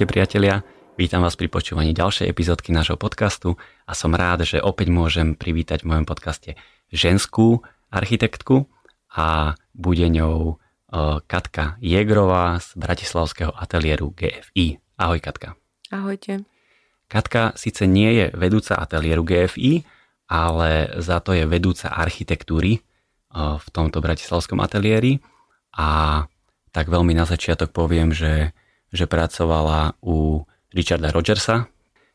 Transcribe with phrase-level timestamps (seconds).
[0.00, 0.64] Ahojte priatelia,
[0.96, 5.84] vítam vás pri počúvaní ďalšej epizódky nášho podcastu a som rád, že opäť môžem privítať
[5.84, 6.56] v mojom podcaste
[6.88, 7.60] ženskú
[7.92, 8.64] architektku
[9.12, 10.56] a bude ňou
[11.28, 14.80] Katka Jegrová z Bratislavského ateliéru GFI.
[14.96, 15.60] Ahoj Katka.
[15.92, 16.48] Ahojte.
[17.04, 19.84] Katka síce nie je vedúca ateliéru GFI,
[20.32, 22.80] ale za to je vedúca architektúry
[23.36, 25.20] v tomto bratislavskom ateliéri
[25.76, 26.24] a
[26.72, 28.56] tak veľmi na začiatok poviem, že
[28.90, 31.70] že pracovala u Richarda Rogersa.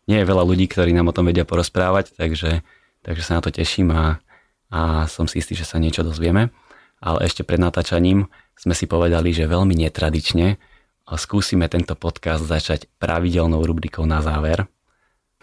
[0.05, 2.61] Nie je veľa ľudí, ktorí nám o tom vedia porozprávať, takže,
[3.01, 4.21] takže sa na to teším a,
[4.70, 6.53] a som si istý, že sa niečo dozvieme.
[7.01, 10.55] Ale ešte pred natáčaním sme si povedali, že veľmi netradične
[11.13, 14.65] skúsime tento podcast začať pravidelnou rubrikou na záver.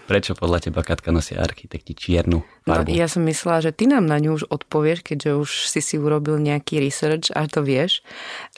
[0.02, 2.90] Prečo podľa teba, Katka, nosia architekti čiernu farbu?
[2.90, 5.94] No, ja som myslela, že ty nám na ňu už odpovieš, keďže už si si
[5.96, 8.02] urobil nejaký research a to vieš,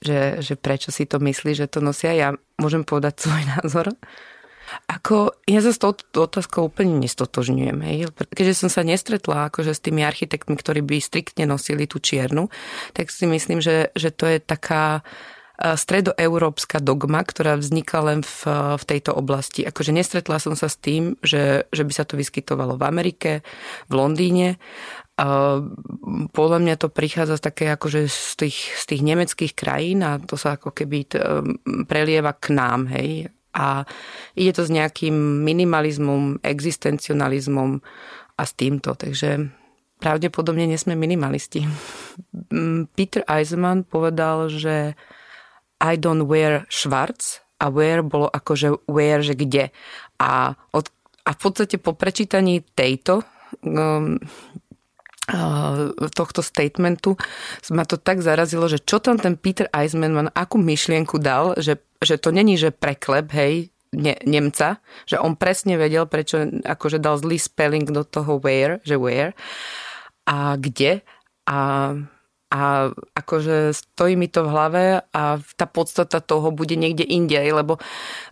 [0.01, 2.17] že, že prečo si to myslíš, že to nosia.
[2.17, 3.93] Ja môžem povedať svoj názor.
[4.89, 7.79] Ako, ja sa s touto otázkou úplne nestotožňujem.
[7.85, 7.99] Hej.
[8.33, 12.49] Keďže som sa nestretla akože s tými architektmi, ktorí by striktne nosili tú čiernu,
[12.97, 15.05] tak si myslím, že, že to je taká
[15.55, 18.39] stredoeurópska dogma, ktorá vznikla len v,
[18.75, 19.63] v tejto oblasti.
[19.63, 23.33] Akože nestretla som sa s tým, že, že by sa to vyskytovalo v Amerike,
[23.87, 24.59] v Londýne.
[26.35, 30.35] Podľa mňa to prichádza z také akože z tých, z tých nemeckých krajín a to
[30.35, 31.07] sa ako keby
[31.87, 33.31] prelieva k nám, hej.
[33.55, 33.87] A
[34.35, 35.15] ide to s nejakým
[35.47, 37.79] minimalizmom, existencionalizmom
[38.35, 39.55] a s týmto, takže
[40.03, 41.63] pravdepodobne nesme minimalisti.
[42.99, 44.99] Peter Eisenman povedal, že
[45.85, 49.69] i don't wear schwarz a wear bolo akože wear, že kde.
[50.19, 50.89] A, od,
[51.25, 53.23] a v podstate po prečítaní tejto
[53.63, 54.19] um,
[56.13, 57.17] tohto statementu
[57.73, 62.21] ma to tak zarazilo, že čo tam ten Peter Eisman akú myšlienku dal, že, že
[62.21, 67.41] to není, že preklep, hej, ne, Nemca, že on presne vedel, prečo akože dal zlý
[67.41, 69.33] spelling do toho where, že where
[70.29, 71.01] a kde
[71.49, 71.59] a
[72.55, 77.83] a akože stojí mi to v hlave a tá podstata toho bude niekde inde, lebo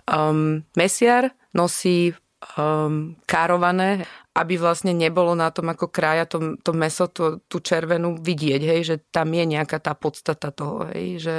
[0.07, 2.15] um, mesiar nosí
[2.55, 4.07] um, kárované,
[4.39, 8.81] aby vlastne nebolo na tom ako krája to, to meso, to, tú červenú vidieť, hej,
[8.87, 11.39] že tam je nejaká tá podstata toho, hej, že,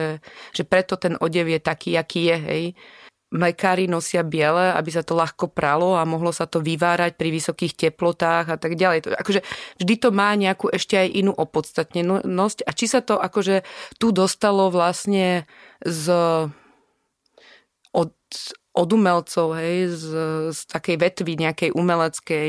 [0.52, 2.64] že preto ten odev je taký, aký je, hej
[3.34, 7.74] Mekári nosia biele, aby sa to ľahko pralo a mohlo sa to vyvárať pri vysokých
[7.74, 9.00] teplotách a tak ďalej.
[9.04, 9.42] To, akože
[9.82, 13.66] vždy to má nejakú ešte aj inú opodstatnenosť a či sa to akože
[13.98, 15.50] tu dostalo vlastne
[15.82, 16.06] z
[17.94, 18.14] od,
[18.74, 20.08] od umelcov, hej, z,
[20.50, 22.48] z takej vetvy nejakej umeleckej,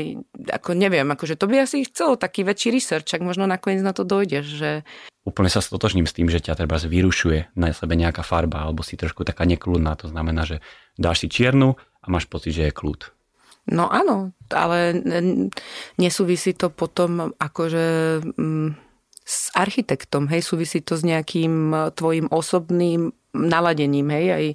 [0.49, 4.01] ako neviem, akože to by asi chcelo taký väčší research, ak možno nakoniec na to
[4.01, 4.71] dojdeš, že
[5.25, 8.97] úplne sa stotožním s tým, že ťa treba vyrušuje na sebe nejaká farba alebo si
[8.97, 9.97] trošku taká nekľudná.
[10.01, 10.61] To znamená, že
[10.97, 13.09] dáš si čiernu a máš pocit, že je kľud.
[13.65, 14.93] No áno, ale
[15.97, 17.85] nesúvisí to potom akože
[18.37, 18.69] mm,
[19.25, 24.45] s architektom, hej, súvisí to s nejakým tvojim osobným naladením, hej, aj,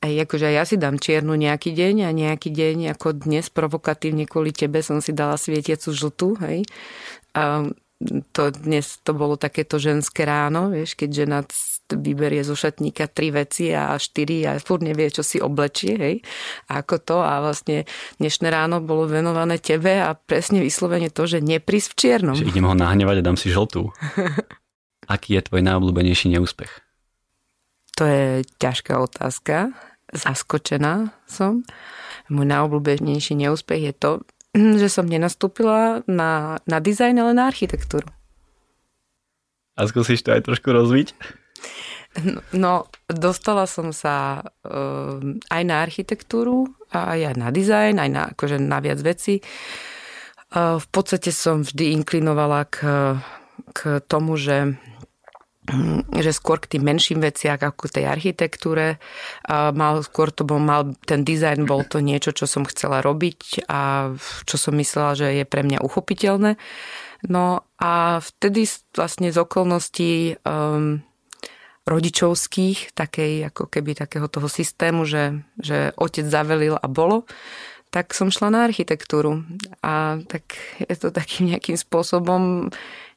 [0.00, 4.48] aj akože ja si dám čiernu nejaký deň a nejaký deň ako dnes provokatívne kvôli
[4.56, 6.64] tebe som si dala svietiacu žltú, hej.
[7.36, 7.68] A
[8.32, 11.38] to dnes to bolo takéto ženské ráno, vieš, keď žena
[11.90, 16.16] vyberie zo šatníka tri veci a štyri a furt nevie, čo si oblečie, hej,
[16.72, 17.84] a ako to a vlastne
[18.16, 22.36] dnešné ráno bolo venované tebe a presne vyslovene to, že neprísť v čiernom.
[22.40, 23.92] Že idem ho nahnevať a dám si žltú.
[25.12, 26.72] Aký je tvoj najobľúbenejší neúspech?
[28.00, 29.76] To je ťažká otázka.
[30.10, 31.62] Zaskočená som.
[32.30, 34.10] Môj najobľúbenejší neúspech je to,
[34.54, 38.06] že som nenastúpila na, na dizajn, ale na architektúru.
[39.78, 41.14] A skúsiš to aj trošku rozviť?
[42.26, 42.72] No, no
[43.06, 45.16] dostala som sa uh,
[45.46, 49.38] aj na architektúru, aj na dizajn, aj na, akože na viac veci.
[50.50, 52.78] Uh, v podstate som vždy inklinovala k,
[53.70, 54.74] k tomu, že
[56.24, 58.96] že skôr k tým menším veciach ako k tej architektúre.
[59.50, 64.12] Mal, skôr to bol, mal, ten dizajn bol to niečo, čo som chcela robiť a
[64.48, 66.56] čo som myslela, že je pre mňa uchopiteľné.
[67.28, 68.64] No a vtedy
[68.96, 71.04] vlastne z okolností um,
[71.84, 77.28] rodičovských, takej, ako keby takého toho systému, že, že otec zavelil a bolo,
[77.90, 79.42] tak som šla na architektúru.
[79.82, 82.70] A tak je to takým nejakým spôsobom,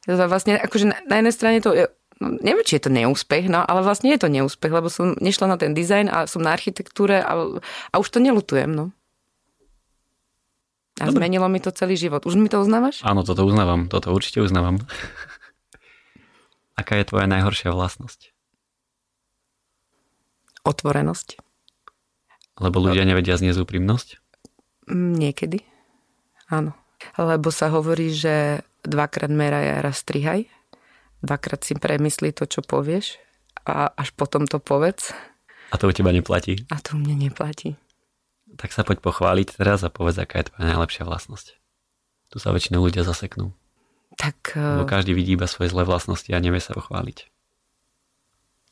[0.04, 1.86] vlastne akože na, na jednej strane to je
[2.20, 5.54] no, neviem, či je to neúspech, no, ale vlastne je to neúspech, lebo som nešla
[5.54, 7.32] na ten dizajn a som na architektúre a,
[7.64, 8.94] a už to nelutujem, no.
[11.02, 11.26] A Dobre.
[11.26, 12.22] zmenilo mi to celý život.
[12.22, 13.02] Už mi to uznávaš?
[13.02, 13.90] Áno, toto uznávam.
[13.90, 14.78] Toto určite uznávam.
[16.78, 18.30] Aká je tvoja najhoršia vlastnosť?
[20.62, 21.42] Otvorenosť.
[22.62, 24.08] Lebo ľudia nevedia zniesť úprimnosť?
[24.86, 25.66] Mm, niekedy,
[26.46, 26.78] áno.
[27.18, 30.46] Lebo sa hovorí, že dvakrát meraj a raz strihaj.
[31.24, 33.16] Dvakrát si premysli to, čo povieš
[33.64, 35.16] a až potom to povedz.
[35.72, 36.68] A to u teba neplatí?
[36.68, 37.80] A to u mne neplatí.
[38.60, 41.56] Tak sa poď pochváliť teraz a povedz, aká je tvoja najlepšia vlastnosť.
[42.28, 43.56] Tu sa väčšinou ľudia zaseknú.
[44.20, 44.54] Tak...
[44.54, 47.26] Lebo každý vidí iba svoje zlé vlastnosti a nevie sa pochváliť.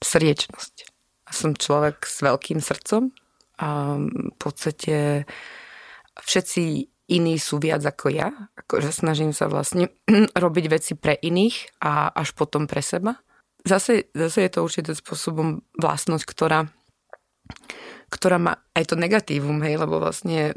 [0.04, 0.92] Sriečnosť.
[1.32, 3.16] Som človek s veľkým srdcom
[3.56, 5.24] a v podstate
[6.20, 8.30] všetci iní sú viac ako ja.
[8.54, 9.90] Akože snažím sa vlastne
[10.44, 13.18] robiť veci pre iných a až potom pre seba.
[13.62, 16.66] Zase, zase je to určitým spôsobom vlastnosť, ktorá
[18.12, 20.52] ktorá má aj to negatívum, hej, lebo vlastne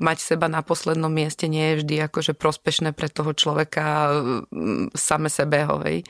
[0.00, 4.08] mať seba na poslednom mieste nie je vždy akože prospešné pre toho človeka
[4.96, 6.08] same sebeho, hej.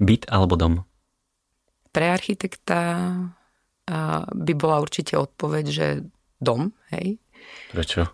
[0.00, 0.74] Byt alebo dom?
[1.92, 2.80] Pre architekta
[4.32, 5.86] by bola určite odpoveď, že
[6.40, 7.20] dom, hej.
[7.72, 8.08] Prečo?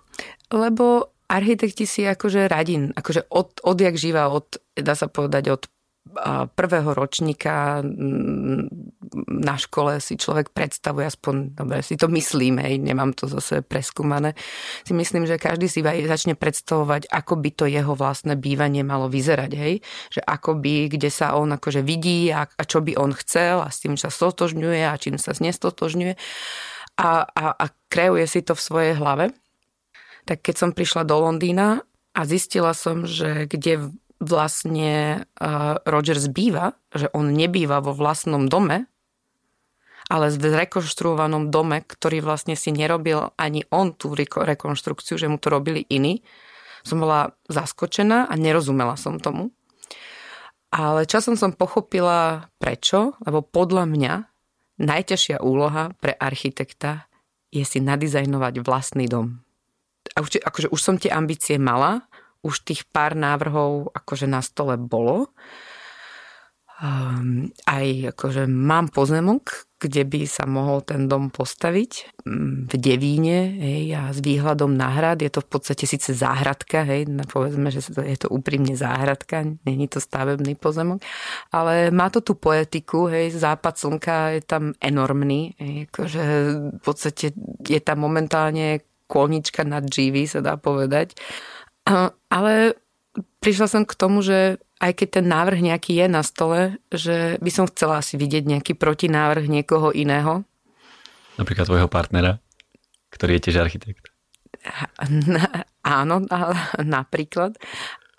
[0.52, 5.62] Lebo architekti si akože radin, akože od, odjak živa, od, dá sa povedať, od
[6.58, 7.79] prvého ročníka
[9.31, 14.34] na škole si človek predstavuje, aspoň, dobre, si to myslím, hej, nemám to zase preskúmané,
[14.82, 19.52] si myslím, že každý si začne predstavovať, ako by to jeho vlastné bývanie malo vyzerať,
[19.55, 19.75] hej,
[20.11, 23.70] že ako by, kde sa on akože vidí a, a čo by on chcel a
[23.70, 26.19] s tým sa stotožňuje a čím sa nestotožňuje
[26.97, 29.33] a, a, a kreuje si to v svojej hlave.
[30.29, 31.83] Tak keď som prišla do Londýna
[32.15, 33.91] a zistila som, že kde
[34.23, 35.27] vlastne
[35.83, 38.87] Rogers býva, že on nebýva vo vlastnom dome,
[40.06, 45.50] ale v rekonštruovanom dome, ktorý vlastne si nerobil ani on tú rekonštrukciu, že mu to
[45.50, 46.23] robili iní.
[46.87, 49.55] Som bola zaskočená a nerozumela som tomu.
[50.73, 54.12] Ale časom som pochopila prečo, lebo podľa mňa
[54.81, 57.11] najťažšia úloha pre architekta
[57.53, 59.45] je si nadizajnovať vlastný dom.
[60.17, 62.09] A už, akože už som tie ambície mala,
[62.43, 65.31] už tých pár návrhov akože na stole bolo.
[66.83, 73.39] Um, aj akože mám pozemok, kde by sa mohol ten dom postaviť mm, v Devíne
[73.59, 75.23] hej, a s výhľadom na hrad.
[75.23, 79.99] Je to v podstate síce záhradka, hej, povedzme, že je to úprimne záhradka, není to
[79.99, 81.03] stavebný pozemok,
[81.51, 86.23] ale má to tú poetiku, hej, západ slnka je tam enormný, hej, akože
[86.79, 91.19] v podstate je tam momentálne kolnička nad GV, sa dá povedať.
[92.39, 92.81] Ale
[93.43, 97.50] prišla som k tomu, že aj keď ten návrh nejaký je na stole, že by
[97.50, 100.47] som chcela asi vidieť nejaký protinávrh niekoho iného.
[101.39, 102.39] Napríklad tvojho partnera,
[103.11, 104.11] ktorý je tiež architekt.
[105.83, 106.23] Áno,
[106.79, 107.59] napríklad.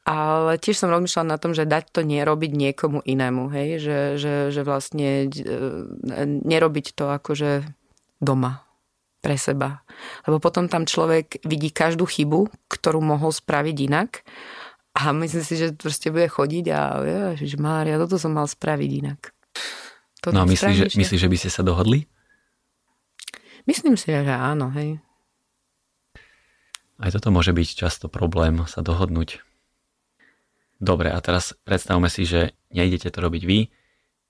[0.04, 3.80] Ale tiež som rozmýšľala na tom, že dať to nerobiť niekomu inému, hej?
[3.80, 7.64] Že, že, že vlastne e, nerobiť to akože
[8.20, 8.68] doma
[9.24, 9.88] pre seba.
[10.28, 14.28] Lebo potom tam človek vidí každú chybu, ktorú mohol spraviť inak
[14.94, 16.82] a myslím si, že proste bude chodiť a
[17.34, 19.34] že Mária, toto som mal spraviť inak.
[20.22, 22.06] Toto no a myslíš, že, myslí, že by ste sa dohodli?
[23.66, 25.02] Myslím si, že áno, hej.
[27.02, 29.42] Aj toto môže byť často problém sa dohodnúť.
[30.84, 33.60] Dobre, a teraz predstavme si, že nejdete to robiť vy,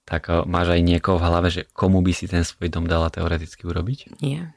[0.07, 3.11] tak eh, máš aj niekoho v hlave, že komu by si ten svoj dom dala
[3.11, 4.21] teoreticky urobiť?
[4.23, 4.55] Nie.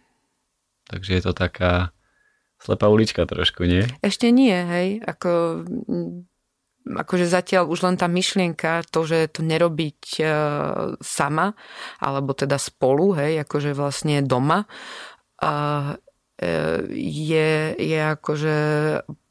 [0.86, 1.95] Takže je to taká
[2.66, 3.86] slepá ulička trošku, nie?
[4.02, 4.88] Ešte nie, hej.
[5.06, 5.62] Ako,
[6.86, 11.54] akože zatiaľ už len tá myšlienka, to, že to nerobiť uh, sama,
[12.02, 14.66] alebo teda spolu, hej, akože vlastne doma,
[15.42, 15.94] uh,
[16.92, 18.56] je, je akože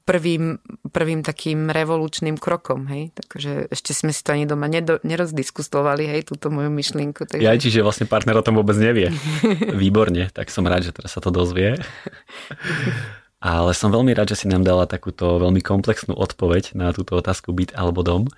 [0.06, 0.62] prvým,
[0.94, 3.10] prvým takým revolučným krokom, hej.
[3.18, 7.26] Takže ešte sme si to ani doma nedo, nerozdiskustovali, hej, túto moju myšlienku.
[7.26, 7.42] Takže...
[7.44, 9.10] Ja, čiže vlastne partner o tom vôbec nevie.
[9.82, 11.82] Výborne, tak som rád, že teraz sa to dozvie.
[13.44, 17.52] Ale som veľmi rád, že si nám dala takúto veľmi komplexnú odpoveď na túto otázku
[17.52, 18.32] byt alebo dom.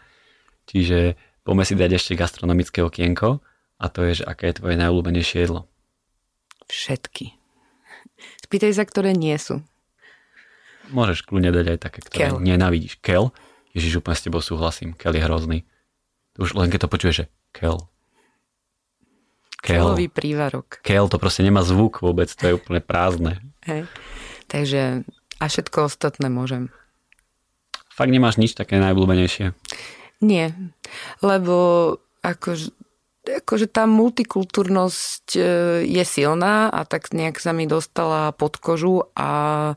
[0.67, 1.15] Čiže
[1.47, 3.39] poďme si dať ešte gastronomické okienko
[3.77, 5.69] a to je, že aké je tvoje najobľúbenejšie jedlo.
[6.67, 7.37] Všetky.
[8.43, 9.63] Spýtaj sa, ktoré nie sú.
[10.91, 12.39] Môžeš kľudne dať aj také, ktoré Kel.
[12.39, 12.99] nenávidíš.
[12.99, 13.31] Kel?
[13.75, 14.95] Ježiš, úplne s tebou súhlasím.
[14.95, 15.59] Kel je hrozný.
[16.39, 17.25] Už len keď to počuješ, že
[17.55, 17.77] Kel.
[19.61, 19.83] Kel.
[19.83, 20.79] Kelový prívarok.
[20.85, 23.41] Kel, to proste nemá zvuk vôbec, to je úplne prázdne.
[23.67, 23.89] Hej.
[24.47, 25.03] Takže
[25.37, 26.73] a všetko ostatné môžem.
[27.93, 29.53] Fakt nemáš nič také najobľúbenejšie?
[30.21, 30.53] Nie,
[31.21, 31.55] lebo
[32.25, 32.73] akože
[33.27, 35.41] akože tá multikultúrnosť e,
[35.83, 39.75] je silná a tak nejak sa mi dostala pod kožu a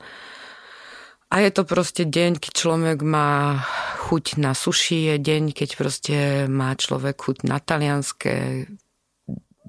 [1.30, 3.62] a je to proste deň, keď človek má
[4.02, 6.16] chuť na suši, je deň, keď proste
[6.50, 8.66] má človek chuť na talianské,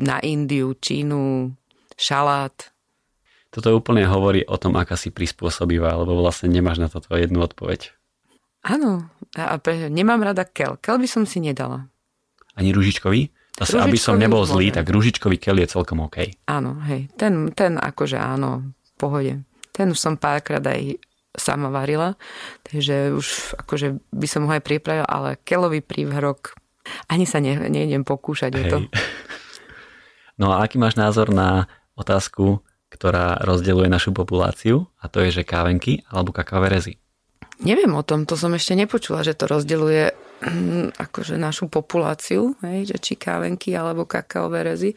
[0.01, 1.53] na Indiu, Čínu,
[1.93, 2.73] šalát.
[3.51, 7.91] Toto úplne hovorí o tom, aká si prispôsobivá, lebo vlastne nemáš na toto jednu odpoveď.
[8.63, 10.79] Áno, a pre, nemám rada kel.
[10.79, 11.91] Kel by som si nedala.
[12.55, 13.27] Ani ružičkový?
[13.59, 16.47] Zase, aby som nebol zlý, tak ružičkový kel je celkom OK.
[16.47, 17.11] Áno, hej.
[17.19, 19.33] Ten, ten akože áno, v pohode.
[19.75, 20.97] Ten už som párkrát aj
[21.35, 22.15] sama varila,
[22.63, 26.55] takže už akože by som ho aj pripravila, ale kelový prívhrok
[27.07, 28.59] ani sa ne, nejdem pokúšať hej.
[28.59, 28.77] o to.
[30.41, 35.47] No a aký máš názor na otázku, ktorá rozdeľuje našu populáciu a to je, že
[35.47, 36.93] kávenky alebo kakaové rezy?
[37.61, 40.03] Neviem o tom, to som ešte nepočula, že to rozdeľuje
[40.43, 44.91] hm, akože našu populáciu, hej, že či kávenky alebo kakaové rezy.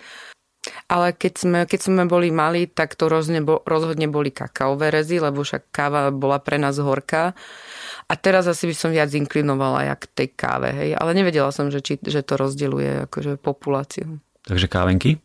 [0.89, 5.45] Ale keď sme, keď sme boli mali, tak to rozhodne, rozhodne boli kakaové rezy, lebo
[5.45, 7.37] však káva bola pre nás horká.
[8.09, 10.91] A teraz asi by som viac inklinovala jak tej káve, hej.
[10.97, 14.21] Ale nevedela som, že, či, že to rozdeľuje akože populáciu.
[14.45, 15.21] Takže kávenky?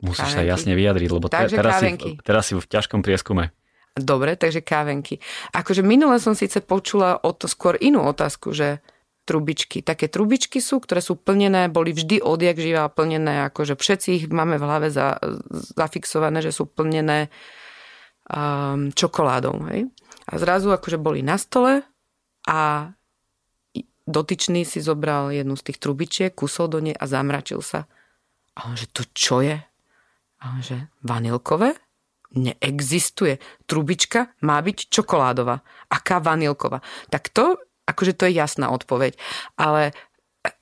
[0.00, 0.36] Musíš kávenky.
[0.36, 3.52] sa jasne vyjadriť, lebo te, teraz, si, teraz si v ťažkom prieskume.
[3.96, 5.20] Dobre, takže kávenky.
[5.52, 8.80] Akože minule som síce počula o to skôr inú otázku, že
[9.28, 9.84] trubičky.
[9.84, 14.58] Také trubičky sú, ktoré sú plnené, boli vždy odjak živá plnené, akože všetci ich máme
[14.58, 15.22] v hlave za,
[15.78, 17.30] zafixované, že sú plnené
[18.26, 19.70] um, čokoládou.
[19.70, 19.86] Hej?
[20.26, 21.86] A zrazu akože boli na stole
[22.46, 22.90] a
[24.10, 27.86] dotyčný si zobral jednu z tých trubičiek, kusol do nej a zamračil sa.
[28.58, 29.62] A on, že to čo je?
[30.40, 31.76] A že vanilkové?
[32.30, 33.42] Neexistuje.
[33.66, 35.60] Trubička má byť čokoládová.
[35.90, 36.80] Aká vanilková?
[37.12, 39.18] Tak to, akože to je jasná odpoveď.
[39.60, 40.54] Ale eh,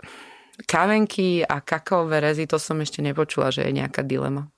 [0.67, 4.51] kávenky a kakaové rezy, to som ešte nepočula, že je nejaká dilema.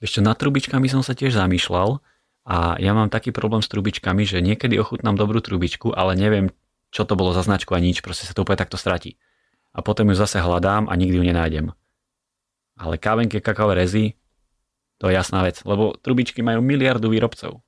[0.00, 2.00] Ešte nad trubičkami som sa tiež zamýšľal
[2.46, 6.52] a ja mám taký problém s trubičkami, že niekedy ochutnám dobrú trubičku, ale neviem,
[6.94, 9.18] čo to bolo za značku a nič, proste sa to úplne takto stratí.
[9.76, 11.66] A potom ju zase hľadám a nikdy ju nenájdem.
[12.76, 14.16] Ale kávenky, kakaové rezy,
[14.96, 17.60] to je jasná vec, lebo trubičky majú miliardu výrobcov.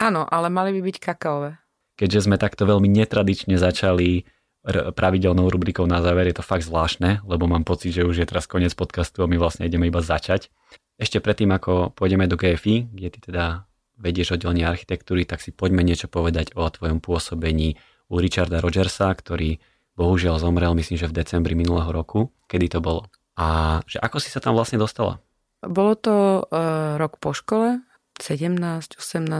[0.00, 1.60] Áno, ale mali by byť kakaové.
[1.94, 4.24] Keďže sme takto veľmi netradične začali
[4.64, 8.26] r- pravidelnou rubrikou na záver, je to fakt zvláštne, lebo mám pocit, že už je
[8.26, 10.48] teraz koniec podcastu a my vlastne ideme iba začať.
[10.96, 13.68] Ešte predtým, ako pôjdeme do GFI, kde ty teda
[14.00, 17.76] vedieš oddelenie architektúry, tak si poďme niečo povedať o tvojom pôsobení
[18.08, 19.60] u Richarda Rogersa, ktorý
[19.96, 22.32] bohužiaľ zomrel, myslím, že v decembri minulého roku.
[22.48, 23.06] Kedy to bolo?
[23.36, 25.20] A že ako si sa tam vlastne dostala?
[25.60, 27.84] Bolo to uh, rok po škole,
[28.20, 28.96] 17-18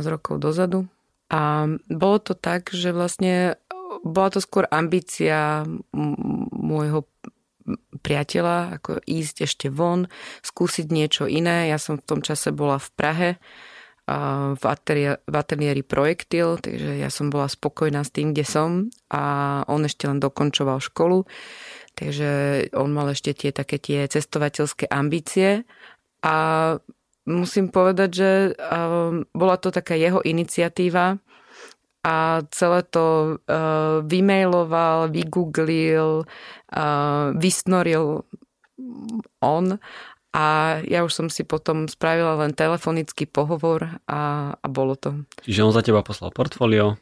[0.09, 0.89] rokov dozadu.
[1.31, 3.57] A bolo to tak, že vlastne
[4.03, 5.65] bola to skôr ambícia
[6.53, 7.07] môjho
[8.03, 10.11] priateľa, ako ísť ešte von,
[10.43, 11.71] skúsiť niečo iné.
[11.71, 13.31] Ja som v tom čase bola v Prahe
[14.57, 18.71] v, ateliéri, v ateliéri Projektil, takže ja som bola spokojná s tým, kde som
[19.13, 19.23] a
[19.71, 21.31] on ešte len dokončoval školu,
[21.95, 22.31] takže
[22.75, 25.63] on mal ešte tie také tie cestovateľské ambície
[26.21, 26.35] a
[27.29, 28.31] musím povedať, že
[29.33, 31.17] bola to taká jeho iniciatíva
[32.01, 32.17] a
[32.49, 33.37] celé to
[34.05, 36.25] vymailoval, vygooglil,
[37.37, 38.25] vysnoril
[39.45, 39.65] on
[40.31, 40.45] a
[40.87, 45.27] ja už som si potom spravila len telefonický pohovor a, a bolo to.
[45.43, 46.97] Čiže on za teba poslal portfólio,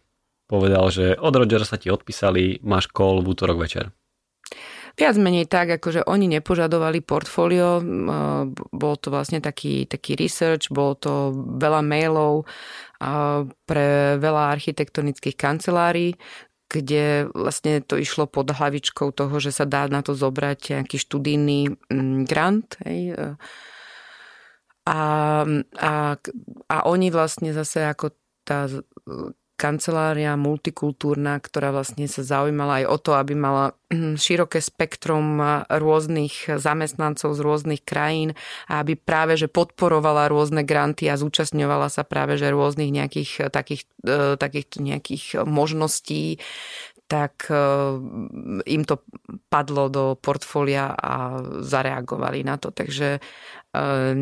[0.48, 3.92] povedal, že od sa ti odpísali, máš call v útorok večer.
[4.98, 7.78] Viac menej tak, akože oni nepožadovali portfólio,
[8.74, 11.12] bol to vlastne taký, taký research, bolo to
[11.54, 12.42] veľa mailov
[13.62, 16.18] pre veľa architektonických kancelárií,
[16.66, 21.78] kde vlastne to išlo pod hlavičkou toho, že sa dá na to zobrať nejaký študijný
[22.26, 22.76] grant.
[22.82, 23.14] Hej.
[24.82, 25.00] A,
[25.78, 25.92] a,
[26.66, 28.66] a oni vlastne zase ako tá
[29.58, 36.46] kancelária multikultúrna, ktorá vlastne sa zaujímala aj o to, aby mala hm, široké spektrum rôznych
[36.62, 38.38] zamestnancov z rôznych krajín
[38.70, 43.82] a aby práve že podporovala rôzne granty a zúčastňovala sa práve že rôznych nejakých takých,
[44.06, 46.38] e, takých nejakých možností
[47.08, 47.56] tak e,
[48.68, 49.00] im to
[49.48, 52.68] padlo do portfólia a zareagovali na to.
[52.68, 53.20] Takže e,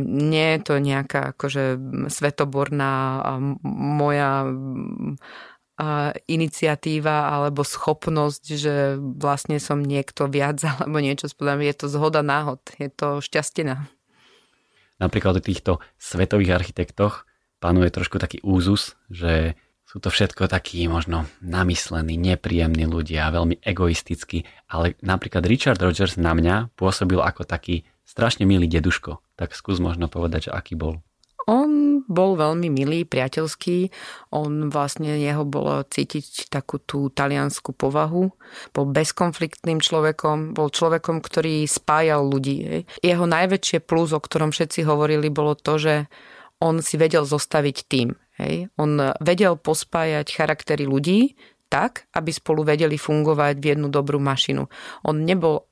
[0.07, 1.76] nie je to nejaká akože
[2.07, 2.95] svetoborná
[3.66, 4.47] moja
[6.25, 11.61] iniciatíva alebo schopnosť, že vlastne som niekto viac alebo niečo spodám.
[11.61, 13.85] Je to zhoda náhod, je to šťastina.
[14.97, 17.28] Napríklad o týchto svetových architektoch
[17.61, 24.43] panuje trošku taký úzus, že sú to všetko takí možno namyslení, nepríjemní ľudia, veľmi egoistickí,
[24.66, 29.23] ale napríklad Richard Rogers na mňa pôsobil ako taký strašne milý deduško.
[29.38, 31.07] Tak skús možno povedať, že aký bol.
[31.47, 33.95] On bol veľmi milý, priateľský.
[34.35, 38.35] On vlastne, jeho bolo cítiť takú tú taliansku povahu.
[38.75, 42.90] Bol bezkonfliktným človekom, bol človekom, ktorý spájal ľudí.
[42.99, 45.95] Jeho najväčšie plus, o ktorom všetci hovorili, bolo to, že
[46.59, 48.19] on si vedel zostaviť tým.
[48.37, 48.69] Hej.
[48.76, 54.69] On vedel pospájať charaktery ľudí tak, aby spolu vedeli fungovať v jednu dobrú mašinu.
[55.02, 55.66] On nebol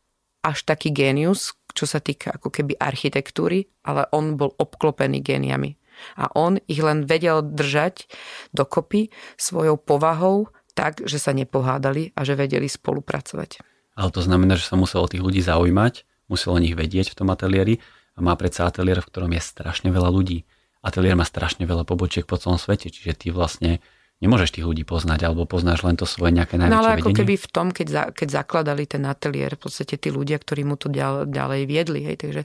[0.44, 5.76] až taký génius, čo sa týka ako keby architektúry, ale on bol obklopený géniami.
[6.18, 8.10] A on ich len vedel držať
[8.50, 13.62] dokopy svojou povahou tak, že sa nepohádali a že vedeli spolupracovať.
[13.94, 17.18] Ale to znamená, že sa musel o tých ľudí zaujímať, musel o nich vedieť v
[17.22, 17.78] tom ateliéri
[18.18, 20.42] a má predsa ateliér, v ktorom je strašne veľa ľudí.
[20.84, 23.80] Ateliér má strašne veľa pobočiek po celom svete, čiže ty vlastne
[24.20, 27.20] nemôžeš tých ľudí poznať, alebo poznáš len to svoje nejaké najväčšie No ale ako vedenie?
[27.24, 30.76] keby v tom, keď, za, keď zakladali ten ateliér, v podstate tí ľudia, ktorí mu
[30.76, 32.00] to ďalej, ďalej viedli.
[32.04, 32.42] Hej, takže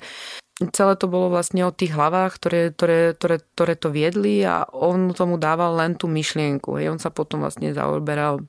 [0.71, 5.15] celé to bolo vlastne o tých hlavách, ktoré, ktoré, ktoré, ktoré to viedli a on
[5.15, 6.79] tomu dával len tú myšlienku.
[6.79, 6.95] Hej.
[6.95, 8.43] On sa potom vlastne zaoberal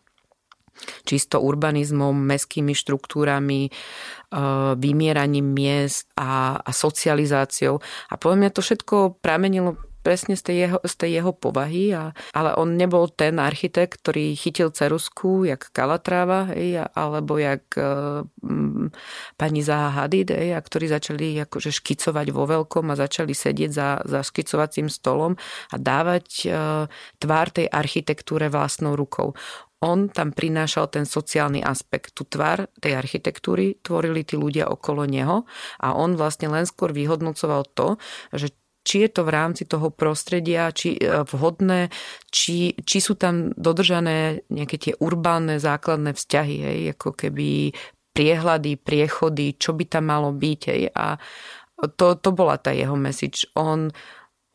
[1.05, 3.71] čisto urbanizmom, meskými štruktúrami, e,
[4.77, 7.79] vymieraním miest a, a socializáciou.
[8.11, 12.17] A podľa mňa to všetko pramenilo presne z tej jeho, z tej jeho povahy, a,
[12.33, 18.89] ale on nebol ten architekt, ktorý chytil cerusku, jak Kalatráva, hej, alebo jak um,
[19.37, 23.89] pani Zaha Hadid, hej, a ktorí začali akože škicovať vo veľkom a začali sedieť za,
[24.09, 25.37] za škicovacím stolom
[25.71, 26.89] a dávať uh,
[27.21, 29.37] tvár tej architektúre vlastnou rukou
[29.81, 32.13] on tam prinášal ten sociálny aspekt.
[32.13, 35.49] Tu tvar tej architektúry tvorili tí ľudia okolo neho
[35.81, 37.97] a on vlastne len skôr vyhodnocoval to,
[38.37, 41.93] že či je to v rámci toho prostredia, či e, vhodné,
[42.33, 47.77] či, či sú tam dodržané nejaké tie urbánne základné vzťahy, hej, ako keby
[48.17, 50.61] priehľady, priechody, čo by tam malo byť.
[50.73, 51.21] Hej, a
[51.97, 53.49] to, to bola tá jeho message.
[53.57, 53.93] On,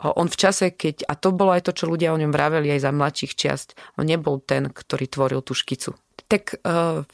[0.03, 2.83] on v čase, keď, a to bolo aj to, čo ľudia o ňom vraveli aj
[2.83, 5.95] za mladších čiast, on nebol ten, ktorý tvoril tú škicu.
[6.25, 7.05] Tak uh,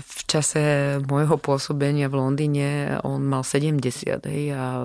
[0.00, 0.62] v čase
[1.04, 3.80] môjho pôsobenia v Londýne on mal 70
[4.28, 4.84] hej, a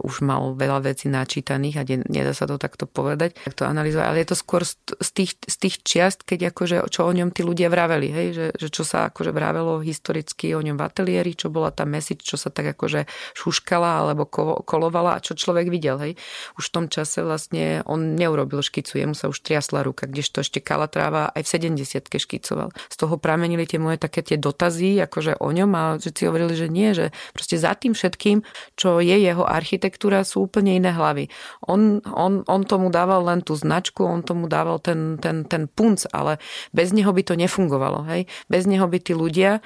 [0.00, 4.20] už mal veľa vecí načítaných a nedá sa to takto povedať, tak to analyzovať, ale
[4.24, 7.68] je to skôr z tých, z tých čiast, keď akože, čo o ňom tí ľudia
[7.68, 11.68] vraveli, hej, že, že čo sa akože vravelo historicky o ňom v ateliéri, čo bola
[11.68, 13.04] tá message, čo sa tak akože
[13.36, 14.24] šuškala alebo
[14.64, 16.00] kolovala a čo človek videl.
[16.00, 16.12] Hej.
[16.56, 20.64] Už v tom čase vlastne on neurobil škicu, jemu sa už triasla ruka, kdežto ešte
[20.64, 21.48] Kalatráva aj v
[21.80, 26.26] 70 škicoval z toho pramenili tie moje také tie dotazy akože o ňom a si
[26.26, 28.42] hovorili, že nie, že proste za tým všetkým,
[28.74, 31.30] čo je jeho architektúra, sú úplne iné hlavy.
[31.70, 36.02] On, on, on tomu dával len tú značku, on tomu dával ten, ten, ten punc,
[36.10, 36.42] ale
[36.74, 38.02] bez neho by to nefungovalo.
[38.10, 38.26] Hej?
[38.50, 39.62] Bez neho by tí ľudia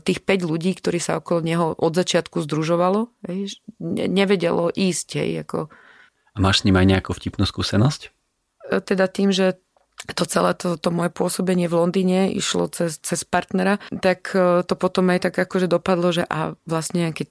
[0.00, 5.08] tých 5 ľudí, ktorí sa okolo neho od začiatku združovalo, hej, nevedelo ísť.
[5.20, 5.58] Hej, ako...
[6.34, 8.08] A máš s ním aj nejakú vtipnú skúsenosť?
[8.72, 9.60] E, teda tým, že
[10.12, 14.74] to celé to, to moje pôsobenie v Londýne išlo cez, cez partnera, tak e, to
[14.76, 17.30] potom aj tak akože dopadlo, že a vlastne keď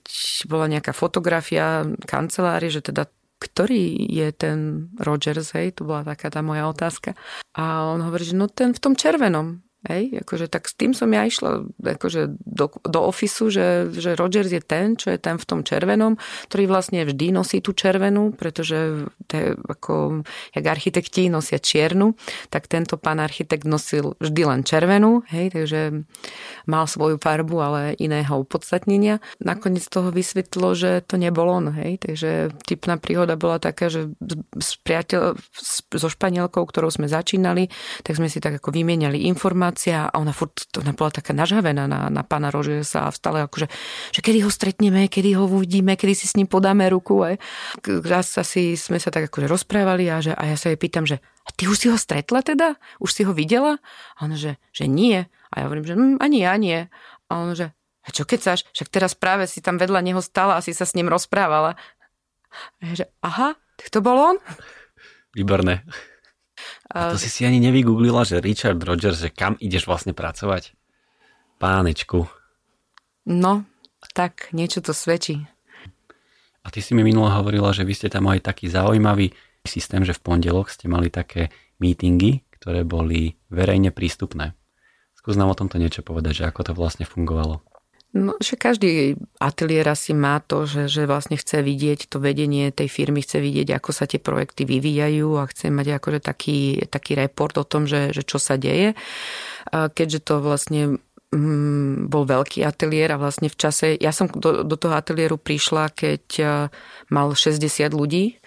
[0.50, 3.06] bola nejaká fotografia kancelárie, že teda
[3.44, 7.12] ktorý je ten Rogers, hej, to bola taká tá moja otázka.
[7.52, 9.60] A on hovorí, že no ten v tom červenom.
[9.84, 14.48] Hej, akože tak s tým som ja išla akože do, do ofisu, že, že Rogers
[14.48, 16.16] je ten, čo je ten v tom červenom,
[16.48, 20.24] ktorý vlastne vždy nosí tú červenú, pretože te, ako,
[20.56, 22.16] jak architekti nosia čiernu,
[22.48, 26.08] tak tento pán architekt nosil vždy len červenú, hej, takže
[26.64, 29.20] mal svoju farbu, ale iného opodstatnenia.
[29.44, 34.16] Nakoniec toho vysvetlo, že to nebol on, hej, takže typná príhoda bola taká, že
[34.56, 35.36] s priateľ,
[35.92, 37.68] so Španielkou, ktorou sme začínali,
[38.08, 41.90] tak sme si tak ako vymieniali informácie informácia a ona furt, ona bola taká nažavená
[41.90, 43.68] na, na pána Rožesa a stále akože,
[44.14, 47.26] že kedy ho stretneme, kedy ho uvidíme, kedy si s ním podáme ruku.
[47.26, 47.36] Aj.
[48.06, 51.18] Raz asi sme sa tak akože rozprávali a, že, a ja sa jej pýtam, že
[51.44, 52.78] a ty už si ho stretla teda?
[53.02, 53.82] Už si ho videla?
[54.16, 55.26] A ona, že, že nie.
[55.52, 56.80] A ja hovorím, že hm, ani ja nie.
[57.28, 58.60] A on, že a čo keď saš?
[58.76, 61.80] Však teraz práve si tam vedľa neho stala a si sa s ním rozprávala.
[62.80, 63.58] A ja, že aha,
[63.90, 64.38] to bol on?
[65.34, 65.82] Výborné.
[66.94, 70.76] A to si si ani nevygooglila, že Richard Rogers, že kam ideš vlastne pracovať?
[71.58, 72.28] Pánečku.
[73.24, 73.64] No,
[74.12, 75.48] tak niečo to svedčí.
[76.64, 80.16] A ty si mi minule hovorila, že vy ste tam mali taký zaujímavý systém, že
[80.16, 84.56] v pondelok ste mali také meetingy, ktoré boli verejne prístupné.
[85.16, 87.64] Skús nám o tomto niečo povedať, že ako to vlastne fungovalo.
[88.14, 92.86] No, že každý ateliér asi má to, že, že vlastne chce vidieť to vedenie tej
[92.86, 97.58] firmy, chce vidieť, ako sa tie projekty vyvíjajú a chce mať akože taký, taký report
[97.58, 98.94] o tom, že, že čo sa deje.
[99.74, 101.02] Keďže to vlastne
[101.34, 105.90] mm, bol veľký ateliér a vlastne v čase, ja som do, do toho ateliéru prišla,
[105.90, 106.24] keď
[107.10, 108.38] mal 60 ľudí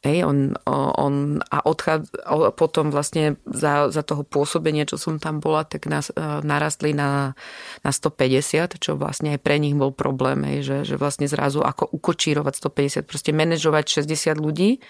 [0.00, 0.56] Hej, on,
[0.96, 2.08] on, a odchad,
[2.56, 7.36] potom vlastne za, za toho pôsobenia, čo som tam bola, tak nás, e, narastli na,
[7.84, 11.84] na 150, čo vlastne aj pre nich bol problém, hej, že, že vlastne zrazu ako
[11.92, 12.54] ukočírovať
[13.04, 14.80] 150, proste manažovať 60 ľudí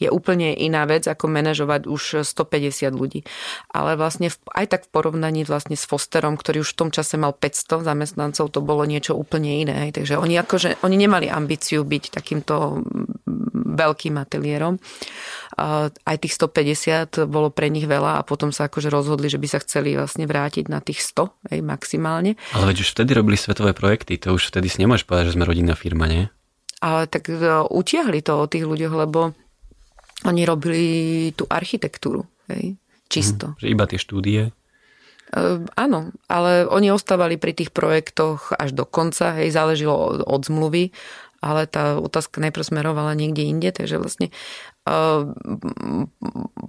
[0.00, 3.20] je úplne iná vec, ako manažovať už 150 ľudí.
[3.68, 7.20] Ale vlastne v, aj tak v porovnaní vlastne s Fosterom, ktorý už v tom čase
[7.20, 9.76] mal 500 zamestnancov, to bolo niečo úplne iné.
[9.84, 10.00] Hej.
[10.00, 12.80] Takže oni, akože, oni nemali ambíciu byť takýmto
[13.74, 14.78] veľkým ateliérom.
[15.58, 19.58] Aj tých 150 bolo pre nich veľa a potom sa akože rozhodli, že by sa
[19.62, 22.38] chceli vlastne vrátiť na tých 100 aj maximálne.
[22.54, 25.46] Ale veď už vtedy robili svetové projekty, to už vtedy si nemôžeš povedať, že sme
[25.46, 26.30] rodinná firma, nie?
[26.82, 27.38] Ale tak e,
[27.70, 29.32] utiahli to od tých ľuďoch, lebo
[30.24, 30.84] oni robili
[31.36, 32.76] tú architektúru, hej,
[33.12, 33.54] čisto.
[33.54, 34.42] Mhm, že iba tie štúdie?
[35.34, 40.42] Uh, áno, ale oni ostávali pri tých projektoch až do konca, hej, záležilo od, od
[40.46, 40.94] zmluvy
[41.44, 44.32] ale tá otázka najprv smerovala niekde inde, takže vlastne
[44.88, 45.28] uh,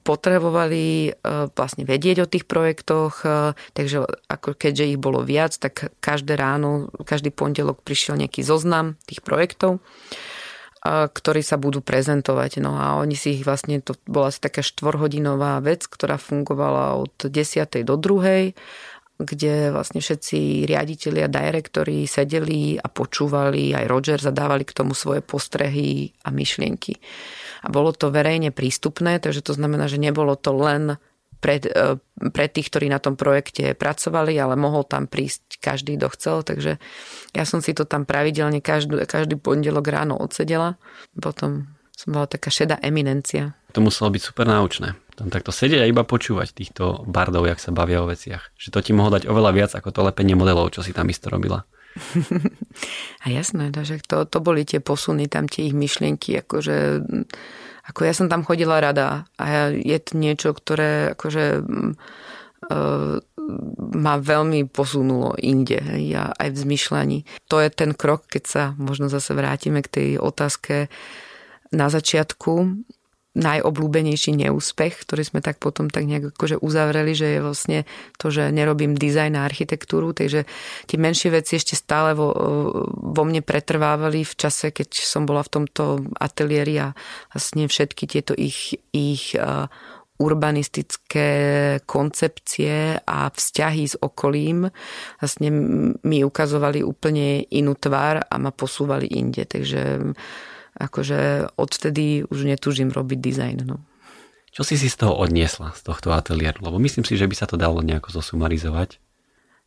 [0.03, 5.95] potrebovali uh, vlastne vedieť o tých projektoch, uh, takže ako keďže ich bolo viac, tak
[6.03, 9.79] každé ráno, každý pondelok prišiel nejaký zoznam tých projektov
[10.85, 12.61] ktorí sa budú prezentovať.
[12.61, 17.25] No a oni si ich vlastne, to bola asi taká štvorhodinová vec, ktorá fungovala od
[17.25, 17.81] 10.
[17.81, 18.53] do 2
[19.15, 25.23] kde vlastne všetci riaditeľi a direktori sedeli a počúvali, aj Roger zadávali k tomu svoje
[25.23, 26.99] postrehy a myšlienky.
[27.63, 30.99] A bolo to verejne prístupné, takže to znamená, že nebolo to len
[31.39, 31.95] pre, e,
[32.33, 36.81] pre tých, ktorí na tom projekte pracovali, ale mohol tam prísť každý, kto chcel, takže
[37.31, 40.75] ja som si to tam pravidelne každý, každý pondelok ráno odsedela.
[41.15, 43.55] Potom som bola taká šedá eminencia.
[43.71, 45.04] To muselo byť super náučné.
[45.15, 48.51] Tam takto sedieť a iba počúvať týchto bardov, jak sa bavia o veciach.
[48.59, 51.31] Že to ti mohlo dať oveľa viac ako to lepenie modelov, čo si tam isto
[51.31, 51.63] robila.
[53.23, 57.07] A jasné, že to, to boli tie posuny, tam tie ich myšlienky, akože
[57.85, 63.21] ako ja som tam chodila rada a je to niečo, ktoré akože uh,
[63.93, 67.19] ma veľmi posunulo inde ja aj v zmyšľaní.
[67.53, 70.89] To je ten krok, keď sa možno zase vrátime k tej otázke
[71.69, 72.81] na začiatku,
[73.35, 77.79] najobľúbenejší neúspech, ktorý sme tak potom tak nejak akože uzavreli, že je vlastne
[78.15, 80.47] to, že nerobím dizajn a architektúru, takže
[80.87, 82.31] tie menšie veci ešte stále vo,
[82.95, 86.87] vo mne pretrvávali v čase, keď som bola v tomto ateliéri a
[87.35, 89.35] vlastne všetky tieto ich, ich
[90.15, 91.29] urbanistické
[91.83, 94.71] koncepcie a vzťahy s okolím
[95.19, 95.49] vlastne
[96.07, 99.43] mi ukazovali úplne inú tvár a ma posúvali inde.
[99.43, 100.15] Takže
[100.75, 103.57] akože odtedy už netúžim robiť dizajn.
[103.63, 103.79] No.
[104.55, 106.63] Čo si si z toho odniesla, z tohto ateliéru?
[106.63, 108.99] Lebo myslím si, že by sa to dalo nejako zosumarizovať.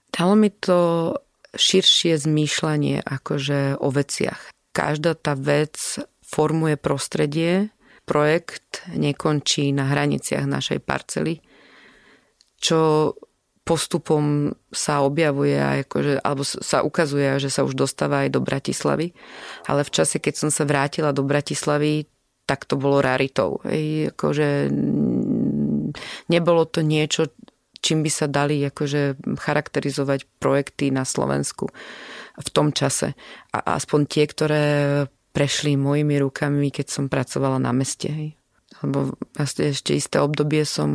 [0.08, 1.12] Dalo mi to
[1.52, 4.52] širšie zmýšľanie akože o veciach.
[4.72, 5.76] Každá tá vec
[6.24, 7.72] formuje prostredie,
[8.08, 11.44] projekt nekončí na hraniciach našej parcely,
[12.56, 13.12] čo
[13.68, 19.12] postupom sa objavuje akože, alebo sa ukazuje, že sa už dostáva aj do Bratislavy.
[19.68, 22.08] Ale v čase, keď som sa vrátila do Bratislavy,
[22.48, 23.60] tak to bolo raritou.
[23.68, 24.72] Ej, akože
[26.32, 27.28] nebolo to niečo,
[27.84, 31.68] čím by sa dali akože charakterizovať projekty na Slovensku
[32.40, 33.12] v tom čase.
[33.52, 34.64] A aspoň tie, ktoré
[35.36, 38.08] prešli mojimi rukami, keď som pracovala na meste.
[38.08, 38.37] Hej
[38.84, 40.90] lebo vlastne ešte isté obdobie som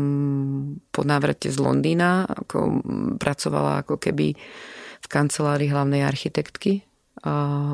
[0.92, 2.84] po návrate z Londýna ako
[3.20, 4.36] pracovala ako keby
[5.04, 6.88] v kancelárii hlavnej architektky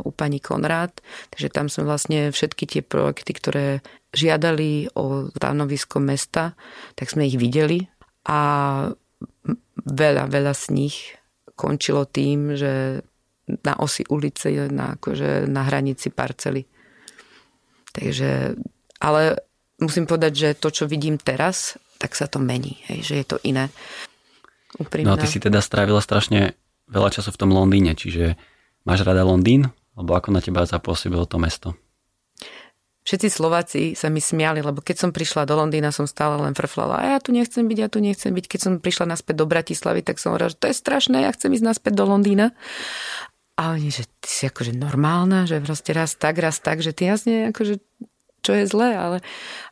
[0.03, 1.01] u pani Konrád.
[1.33, 3.65] Takže tam sme vlastne všetky tie projekty, ktoré
[4.13, 6.53] žiadali o stanovisko mesta,
[6.97, 7.85] tak sme ich videli
[8.29, 8.39] a
[9.85, 10.97] veľa, veľa z nich
[11.57, 13.01] končilo tým, že
[13.65, 16.69] na osi ulice, na, akože na hranici parcely.
[17.89, 18.53] Takže,
[19.01, 19.48] ale
[19.79, 23.37] musím povedať, že to, čo vidím teraz, tak sa to mení, hej, že je to
[23.43, 23.67] iné.
[24.77, 25.13] Úprimná.
[25.13, 26.53] No a ty si teda strávila strašne
[26.87, 28.37] veľa času v tom Londýne, čiže
[28.85, 29.71] máš rada Londýn?
[29.99, 31.75] Alebo ako na teba zapôsobilo to mesto?
[33.03, 37.01] Všetci Slováci sa mi smiali, lebo keď som prišla do Londýna, som stále len frflala.
[37.01, 38.45] A ja tu nechcem byť, ja tu nechcem byť.
[38.45, 41.51] Keď som prišla naspäť do Bratislavy, tak som hovorila, že to je strašné, ja chcem
[41.51, 42.53] ísť naspäť do Londýna.
[43.59, 47.11] A oni, že ty si akože normálna, že proste raz tak, raz tak, že ty
[47.11, 47.83] jasne akože
[48.39, 49.17] čo je zlé, ale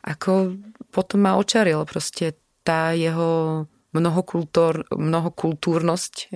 [0.04, 6.32] ako potom ma očaril proste tá jeho mnohokultúr, mnohokultúrnosť,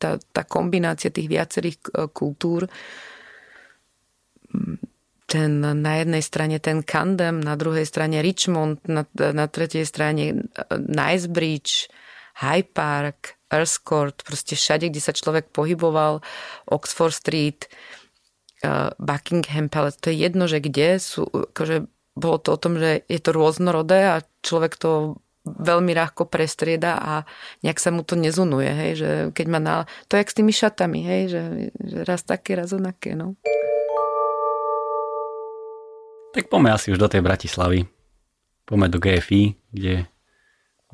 [0.00, 2.68] tá, tá kombinácia tých viacerých e, kultúr,
[5.30, 10.36] ten na jednej strane ten Kandem, na druhej strane Richmond, na, na tretej strane e,
[10.76, 11.86] Nice Bridge,
[12.40, 16.22] High Park, Earthcourt, proste všade, kde sa človek pohyboval,
[16.70, 17.66] Oxford Street,
[19.00, 23.20] Buckingham Palace, to je jedno, že kde sú, akože bolo to o tom, že je
[23.22, 27.12] to rôznorodé a človek to veľmi ľahko prestrieda a
[27.64, 29.74] nejak sa mu to nezunuje, hej, že keď má na...
[30.12, 31.42] To je jak s tými šatami, hej, že,
[31.80, 33.40] že raz také, raz onaké, no.
[36.30, 37.88] Tak poďme asi už do tej Bratislavy.
[38.68, 40.06] Poďme do GFI, kde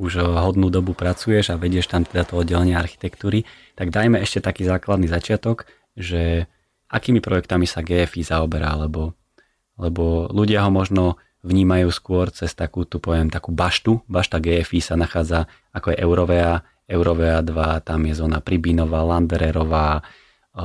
[0.01, 3.45] už hodnú dobu pracuješ a vedieš tam teda to oddelenie architektúry.
[3.77, 6.49] Tak dajme ešte taký základný začiatok, že
[6.97, 9.13] akými projektami sa GFI zaoberá, lebo,
[9.77, 14.03] lebo ľudia ho možno vnímajú skôr cez takú, tu poviem, takú baštu.
[14.11, 20.03] Bašta GFI sa nachádza ako je Eurovea, Eurovea 2, tam je zóna Pribínová, Landererová, e,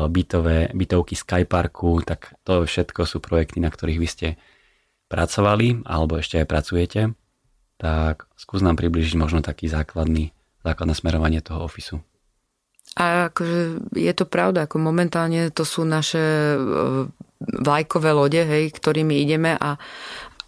[0.09, 4.27] bytové, bytovky Skyparku, tak to všetko sú projekty, na ktorých vy ste
[5.11, 7.01] pracovali alebo ešte aj pracujete.
[7.77, 12.01] Tak skús nám približiť možno taký základný, základné smerovanie toho ofisu.
[12.99, 16.57] A akože je to pravda, ako momentálne to sú naše e,
[17.39, 19.79] vlajkové lode, hej, ktorými ideme a,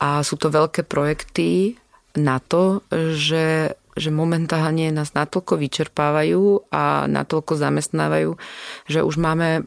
[0.04, 1.80] a sú to veľké projekty
[2.20, 8.38] na to, že, že momentálne nás natoľko vyčerpávajú a natoľko zamestnávajú,
[8.86, 9.66] že už máme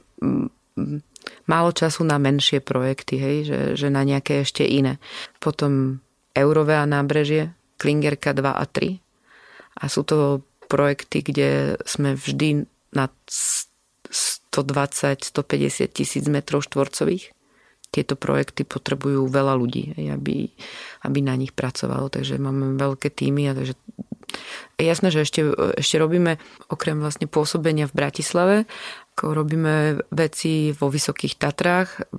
[1.47, 5.03] málo času na menšie projekty, hej, že, že na nejaké ešte iné.
[5.43, 5.99] Potom
[6.37, 9.01] Eurové a nábrežie, Klingerka 2 a 3.
[9.77, 13.11] A sú to projekty, kde sme vždy na
[14.11, 17.37] 120-150 tisíc metrov štvorcových
[17.95, 20.53] tieto projekty potrebujú veľa ľudí, aby,
[21.07, 22.13] aby na nich pracovalo.
[22.13, 23.73] Takže máme veľké týmy a takže
[24.77, 25.41] jasné, že ešte,
[25.81, 26.37] ešte robíme
[26.69, 28.57] okrem vlastne pôsobenia v Bratislave,
[29.23, 32.13] robíme veci vo Vysokých Tatrách.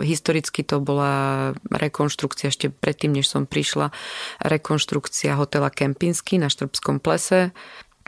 [0.00, 3.92] Historicky to bola rekonštrukcia ešte predtým, než som prišla,
[4.40, 7.52] rekonštrukcia hotela Kempinsky na Štrbskom plese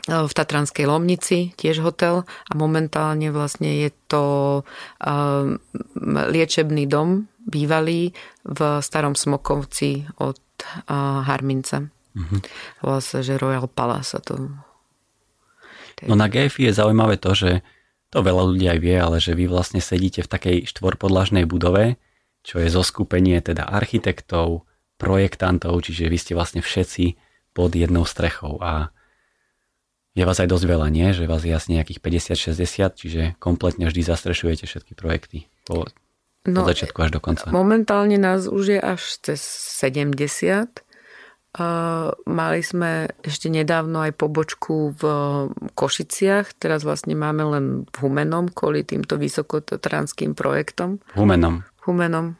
[0.09, 4.23] v Tatranskej Lomnici, tiež hotel a momentálne vlastne je to
[6.09, 8.09] liečebný dom bývalý
[8.41, 10.41] v Starom Smokovci od
[10.89, 11.93] Harmince.
[12.17, 12.39] Mm-hmm.
[12.81, 14.17] Volá sa, že Royal Palace.
[14.25, 14.49] To...
[16.09, 17.61] No na GFI je zaujímavé to, že
[18.11, 21.95] to veľa ľudí aj vie, ale že vy vlastne sedíte v takej štvorpodlažnej budove,
[22.43, 24.67] čo je zoskupenie teda architektov,
[24.99, 27.17] projektantov, čiže vy ste vlastne všetci
[27.55, 28.91] pod jednou strechou a
[30.11, 31.15] je vás aj dosť veľa, nie?
[31.15, 35.87] Že vás je asi nejakých 50-60, čiže kompletne vždy zastrešujete všetky projekty po,
[36.43, 37.47] no, od začiatku až do konca.
[37.47, 40.83] Momentálne nás už je až cez 70.
[41.51, 45.03] Uh, mali sme ešte nedávno aj pobočku v
[45.75, 51.03] Košiciach, teraz vlastne máme len v Humenom kvôli týmto vysokotatranským projektom.
[51.11, 51.67] Humenom.
[51.83, 52.39] Humenom.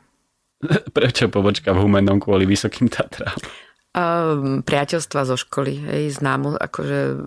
[0.96, 3.36] Prečo pobočka v Humenom kvôli Vysokým Tatrám?
[4.64, 7.20] Priateľstva zo školy, hej, známo, akože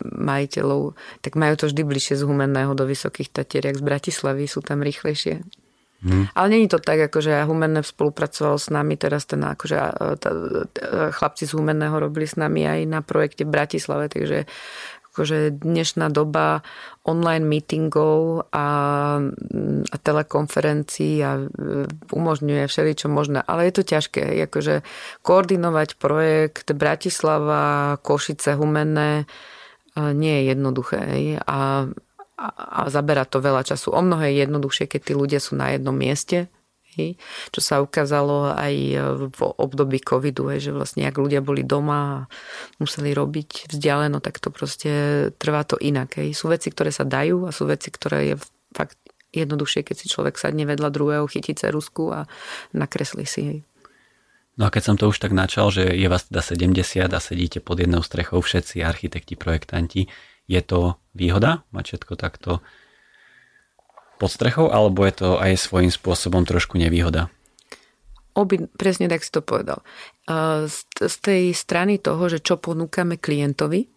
[0.00, 4.80] majiteľov, tak majú to vždy bližšie z Humenného do Vysokých Tatier, z Bratislavy, sú tam
[4.80, 5.44] rýchlejšie.
[6.00, 6.32] Hmm.
[6.32, 9.76] Ale není to tak, akože Humenné spolupracoval s nami, teraz ten akože
[10.16, 10.30] tá, tá,
[11.12, 14.48] chlapci z Humenného robili s nami aj na projekte v Bratislave, takže
[15.10, 16.62] akože dnešná doba
[17.02, 18.66] online meetingov a,
[19.90, 21.44] a telekonferencií a e,
[22.14, 23.42] umožňuje všeličo možné.
[23.42, 24.86] Ale je to ťažké, akože
[25.26, 29.26] koordinovať projekt Bratislava, Košice, Humenné
[29.98, 31.02] e, nie je jednoduché.
[31.42, 31.90] A,
[32.40, 33.92] a, a zabera to veľa času.
[33.92, 36.48] O mnoho je jednoduchšie, keď tí ľudia sú na jednom mieste,
[37.54, 38.74] čo sa ukázalo aj
[39.30, 42.18] v období covidu, že vlastne ak ľudia boli doma a
[42.82, 44.90] museli robiť vzdialeno, tak to proste
[45.38, 46.18] trvá to inak.
[46.34, 48.36] Sú veci, ktoré sa dajú a sú veci, ktoré je
[48.74, 48.98] fakt
[49.30, 52.26] jednoduchšie, keď si človek sadne vedľa druhého, chytí cerusku a
[52.74, 53.42] nakreslí si.
[53.46, 53.58] Hej.
[54.58, 57.62] No a keď som to už tak načal, že je vás teda 70 a sedíte
[57.62, 60.10] pod jednou strechou všetci architekti, projektanti,
[60.50, 62.58] je to výhoda mať všetko takto
[64.18, 67.30] pod strechou, alebo je to aj svojím spôsobom trošku nevýhoda?
[68.34, 69.86] Oby, presne tak si to povedal.
[70.66, 73.88] Z, z tej strany toho, že čo ponúkame klientovi,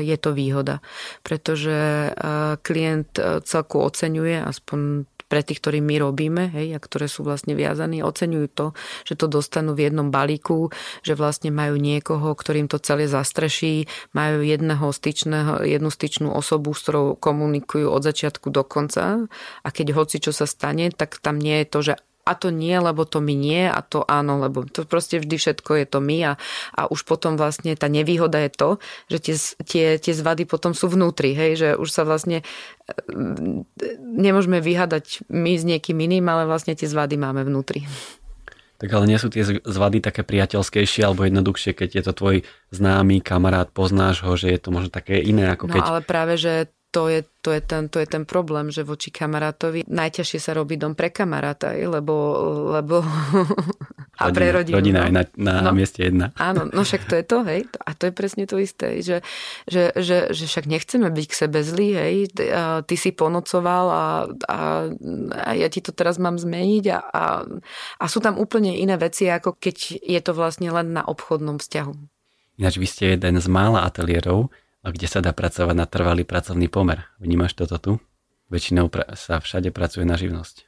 [0.00, 0.80] je to výhoda,
[1.20, 2.08] pretože
[2.64, 3.10] klient
[3.44, 8.46] celku oceňuje, aspoň pre tých, ktorí my robíme, hej, a ktoré sú vlastne viazaní, oceňujú
[8.54, 8.66] to,
[9.02, 10.70] že to dostanú v jednom balíku,
[11.02, 16.86] že vlastne majú niekoho, ktorým to celé zastreší, majú jedného styčného, jednu styčnú osobu, s
[16.86, 19.26] ktorou komunikujú od začiatku do konca
[19.62, 21.94] a keď hoci čo sa stane, tak tam nie je to, že
[22.26, 25.70] a to nie, lebo to my nie a to áno, lebo to proste vždy všetko
[25.78, 26.32] je to my a,
[26.74, 28.70] a už potom vlastne tá nevýhoda je to,
[29.06, 32.42] že tie, tie, tie zvady potom sú vnútri, hej, že už sa vlastne
[33.06, 33.62] mm,
[34.02, 37.86] nemôžeme vyhadať my s niekým iným, ale vlastne tie zvady máme vnútri.
[38.76, 42.36] Tak ale nie sú tie zvady také priateľskejšie alebo jednoduchšie, keď je to tvoj
[42.68, 45.82] známy kamarát, poznáš ho, že je to možno také iné ako no, keď...
[45.88, 49.84] Ale práve, že to je, to, je ten, to je ten problém, že voči kamarátovi
[49.84, 52.14] najťažšie sa robí dom pre kamaráta, lebo,
[52.72, 53.04] lebo
[54.24, 54.80] a pre rodinu.
[54.80, 55.06] Rodina no.
[55.06, 56.32] je na, na no, mieste jedna.
[56.40, 57.68] Áno, no však to je to, hej.
[57.84, 59.20] A to je presne to isté, že,
[59.68, 62.16] že, že, že však nechceme byť k sebe zlí, hej.
[62.80, 64.04] Ty si ponocoval a,
[64.48, 64.58] a,
[65.36, 67.24] a ja ti to teraz mám zmeniť a, a,
[68.00, 71.92] a sú tam úplne iné veci, ako keď je to vlastne len na obchodnom vzťahu.
[72.56, 74.48] Ináč vy ste jeden z mála ateliérov,
[74.92, 77.06] kde sa dá pracovať na trvalý pracovný pomer.
[77.18, 77.92] Vnímaš toto tu?
[78.46, 78.86] Väčšinou
[79.18, 80.66] sa všade pracuje na živnosť.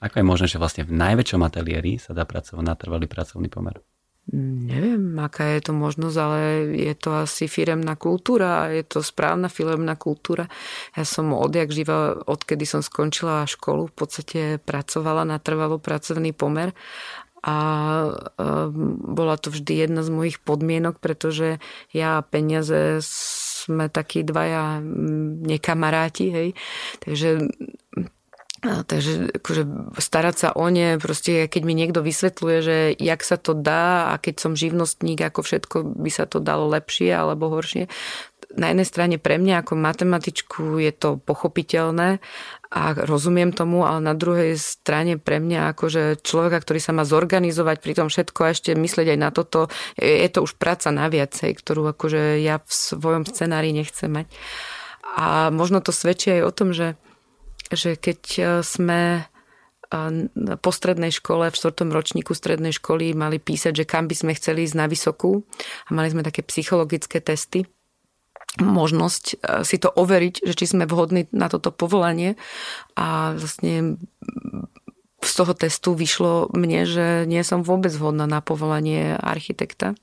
[0.00, 3.76] Ako je možné, že vlastne v najväčšom ateliéri sa dá pracovať na trvalý pracovný pomer?
[4.30, 6.40] Neviem, aká je to možnosť, ale
[6.76, 10.46] je to asi firemná kultúra, je to správna firemná kultúra.
[10.94, 16.70] Ja som odjak živa, odkedy som skončila školu, v podstate pracovala na trvalý pracovný pomer
[17.40, 17.56] a
[19.00, 21.60] bola to vždy jedna z mojich podmienok, pretože
[21.92, 24.80] ja a peniaze sme takí dvaja
[25.44, 26.48] nekamaráti, hej.
[27.00, 27.48] Takže
[28.60, 29.62] Takže akože
[29.96, 34.20] starať sa o ne, proste keď mi niekto vysvetľuje, že jak sa to dá a
[34.20, 37.88] keď som živnostník, ako všetko by sa to dalo lepšie alebo horšie,
[38.58, 42.18] na jednej strane pre mňa ako matematičku je to pochopiteľné
[42.70, 47.76] a rozumiem tomu, ale na druhej strane pre mňa akože človeka, ktorý sa má zorganizovať
[47.82, 49.66] pri tom všetko a ešte myslieť aj na toto,
[49.98, 54.26] je to už práca naviac, ktorú akože ja v svojom scenári nechcem mať.
[55.18, 56.94] A možno to svedčí aj o tom, že,
[57.74, 59.22] že keď e, sme e,
[60.62, 64.70] po strednej škole, v štvrtom ročníku strednej školy mali písať, že kam by sme chceli
[64.70, 65.42] ísť na vysokú
[65.86, 67.66] a mali sme také psychologické testy
[68.58, 72.34] možnosť e, si to overiť, že či sme vhodní na toto povolanie
[72.98, 74.00] a vlastne
[75.20, 79.94] z toho testu vyšlo mne, že nie som vôbec vhodná na povolanie architekta.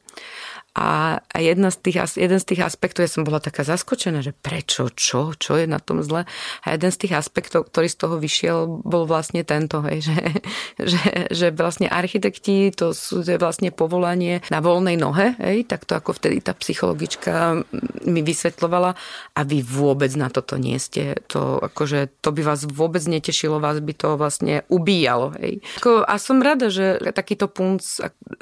[0.78, 4.94] A jedna z tých, jeden z tých aspektov, ja som bola taká zaskočená, že prečo,
[4.94, 6.30] čo, čo je na tom zle.
[6.62, 10.18] A jeden z tých aspektov, ktorý z toho vyšiel, bol vlastne tento, hej, že,
[10.92, 15.84] že, že vlastne architekti, to sú to je vlastne povolanie na voľnej nohe, hej, tak
[15.84, 17.60] to ako vtedy tá psychologička
[18.08, 18.96] mi vysvetlovala
[19.34, 21.18] a vy vôbec na toto nie ste.
[21.34, 25.34] To, akože, to by vás vôbec netešilo, vás by to vlastne ubíjalo.
[25.42, 25.66] Hej.
[26.06, 27.82] A som rada, že takýto punc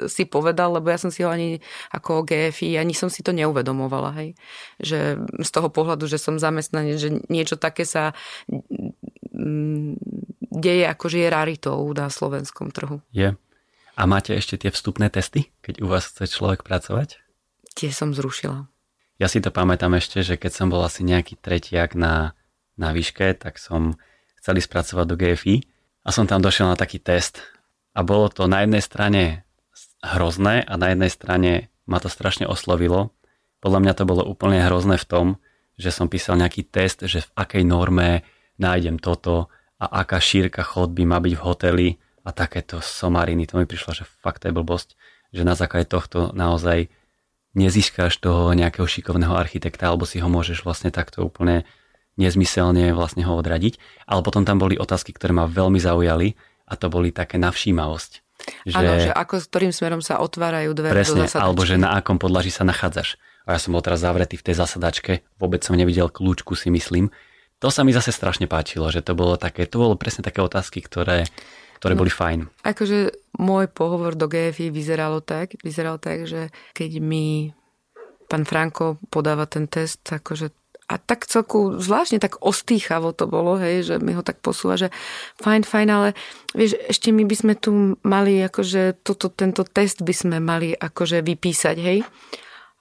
[0.06, 1.58] si povedal, lebo ja som si ho ani
[1.90, 4.34] ako GFI, ani som si to neuvedomovala, hej.
[4.82, 8.12] Že z toho pohľadu, že som zamestnanec, že niečo také sa
[9.30, 9.96] mm,
[10.56, 12.98] deje akože je raritou na slovenskom trhu.
[13.14, 13.38] Je.
[13.96, 17.16] A máte ešte tie vstupné testy, keď u vás chce človek pracovať?
[17.72, 18.68] Tie som zrušila.
[19.16, 22.36] Ja si to pamätám ešte, že keď som bol asi nejaký tretiak na,
[22.76, 23.96] na výške, tak som
[24.40, 25.56] chcel spracovať do GFI
[26.04, 27.40] a som tam došiel na taký test.
[27.96, 29.22] A bolo to na jednej strane
[30.04, 31.52] hrozné a na jednej strane
[31.86, 33.14] ma to strašne oslovilo.
[33.62, 35.26] Podľa mňa to bolo úplne hrozné v tom,
[35.80, 38.26] že som písal nejaký test, že v akej norme
[38.60, 41.88] nájdem toto a aká šírka chodby má byť v hoteli
[42.24, 43.46] a takéto somariny.
[43.48, 44.96] To mi prišlo, že fakt to je blbosť,
[45.30, 46.88] že na základe tohto naozaj
[47.56, 51.64] nezískáš toho nejakého šikovného architekta alebo si ho môžeš vlastne takto úplne
[52.16, 53.78] nezmyselne vlastne ho odradiť.
[54.08, 56.34] Ale potom tam boli otázky, ktoré ma veľmi zaujali
[56.66, 58.25] a to boli také navšímavosť.
[58.66, 61.44] Že, Áno, že ako, ktorým smerom sa otvárajú dvere presne, do zasadačky.
[61.44, 63.18] alebo že na akom podlaží sa nachádzaš.
[63.46, 67.14] A ja som bol teraz zavretý v tej zasadačke, vôbec som nevidel kľúčku si myslím.
[67.62, 70.82] To sa mi zase strašne páčilo, že to bolo také, to bolo presne také otázky,
[70.82, 71.24] ktoré,
[71.80, 72.66] ktoré no, boli fajn.
[72.66, 77.54] Akože môj pohovor do GFI vyzeralo tak, vyzeral tak, že keď mi
[78.26, 83.82] pán Franko podáva ten test, akože a tak celku zvláštne tak ostýchavo to bolo, hej,
[83.82, 84.94] že mi ho tak posúva, že
[85.42, 86.08] fajn, fajn, ale
[86.54, 91.26] vieš, ešte my by sme tu mali akože toto, tento test by sme mali akože
[91.26, 92.06] vypísať, hej.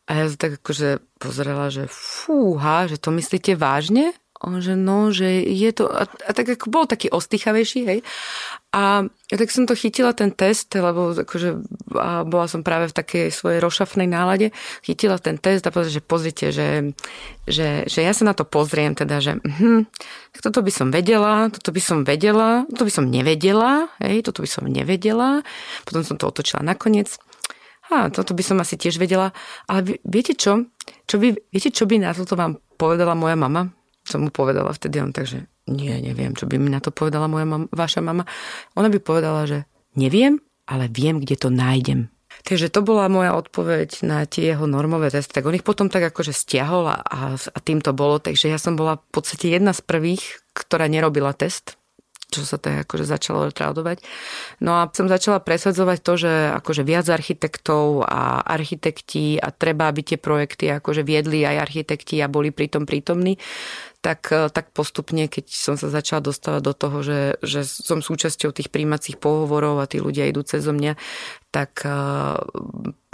[0.06, 4.14] A ja tak akože pozerala, že fúha, že to myslíte vážne?
[4.44, 8.00] On, že no, že je to, a, a tak ako bol taký ostýchavejší, hej.
[8.76, 11.64] A ja tak som to chytila ten test, lebo akože
[11.96, 14.52] a bola som práve v takej svojej rošafnej nálade,
[14.84, 16.92] chytila ten test a povedala, že pozrite, že,
[17.48, 19.88] že, že ja sa na to pozriem, teda, že hm,
[20.36, 24.44] tak toto by som vedela, toto by som vedela, toto by som nevedela, hej, toto
[24.44, 25.48] by som nevedela,
[25.88, 27.16] potom som to otočila nakoniec.
[27.88, 29.32] A toto by som asi tiež vedela,
[29.70, 30.68] ale viete čo?
[31.06, 33.70] čo by, viete, čo by na toto vám povedala moja mama?
[34.16, 37.44] Som mu povedala vtedy, on takže nie, neviem, čo by mi na to povedala moja
[37.44, 38.24] mama, vaša mama.
[38.80, 39.68] Ona by povedala, že
[40.00, 42.08] neviem, ale viem, kde to nájdem.
[42.48, 45.36] Takže to bola moja odpoveď na tie jeho normové testy.
[45.36, 48.24] Tak on ich potom tak akože stiahol a, a tým to bolo.
[48.24, 51.76] Takže ja som bola v podstate jedna z prvých, ktorá nerobila test.
[52.36, 54.04] čo sa tak akože začalo tradovať.
[54.60, 60.04] No a som začala presadzovať to, že akože viac architektov a architekti a treba, aby
[60.04, 63.40] tie projekty akože viedli aj architekti a boli pritom prítomní
[64.06, 68.70] tak, tak postupne, keď som sa začala dostávať do toho, že, že som súčasťou tých
[68.70, 70.94] príjmacích pohovorov a tí ľudia idú cez mňa,
[71.50, 71.82] tak,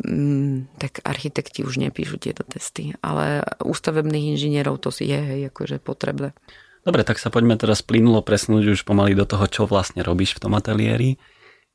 [0.03, 2.91] mm, tak architekti už nepíšu tieto testy.
[2.99, 6.35] Ale ústavebných inžinierov to si je hej, akože potrebné.
[6.83, 10.43] Dobre, tak sa poďme teraz plynulo presnúť už pomaly do toho, čo vlastne robíš v
[10.43, 11.15] tom ateliéri.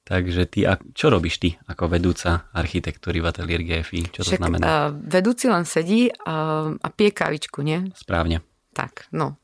[0.05, 4.13] Takže ty, čo robíš ty ako vedúca architektúry v ateliéri GFI?
[4.13, 4.65] Čo to Však, znamená?
[4.69, 7.91] Uh, vedúci len sedí a, a pije kávičku, nie?
[7.97, 8.45] Správne.
[8.77, 9.41] Tak, no.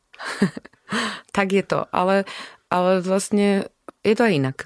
[1.37, 2.28] tak je to, ale,
[2.68, 3.72] ale vlastne
[4.05, 4.57] je to aj inak.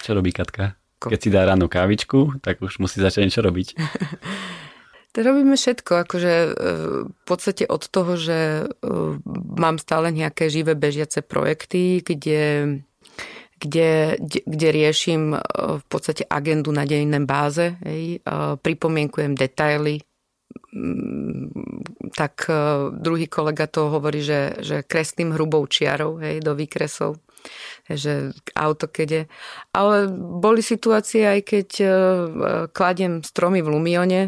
[0.00, 0.80] Čo robí Katka?
[1.04, 3.68] Keď si dá ráno kávičku, tak už musí začať niečo robiť.
[5.14, 6.50] To robíme všetko, akože e,
[7.06, 8.82] v podstate od toho, že e,
[9.54, 12.82] mám stále nejaké živé bežiace projekty, kde,
[13.62, 15.40] kde, kde riešim e,
[15.78, 18.26] v podstate agendu na dennej báze, hej,
[18.58, 20.02] pripomienkujem detaily,
[22.14, 22.50] tak
[22.98, 27.18] druhý kolega to hovorí, že, že kreslím hrubou čiarou hej, do výkresov
[27.84, 29.28] že autokede.
[29.76, 31.68] Ale boli situácie aj keď
[32.72, 34.22] kladiem stromy v Lumione,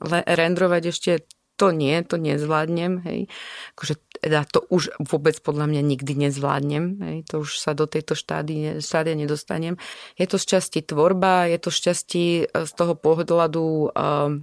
[0.40, 1.12] rendrovať ešte
[1.58, 3.26] to nie, to nezvládnem, hej.
[3.74, 7.18] Akože teda to už vôbec podľa mňa nikdy nezvládnem, hej.
[7.34, 9.74] To už sa do tejto štády, štádia nedostanem.
[10.14, 14.38] Je to z časti tvorba, je to z časti e, z toho pohľadu uh,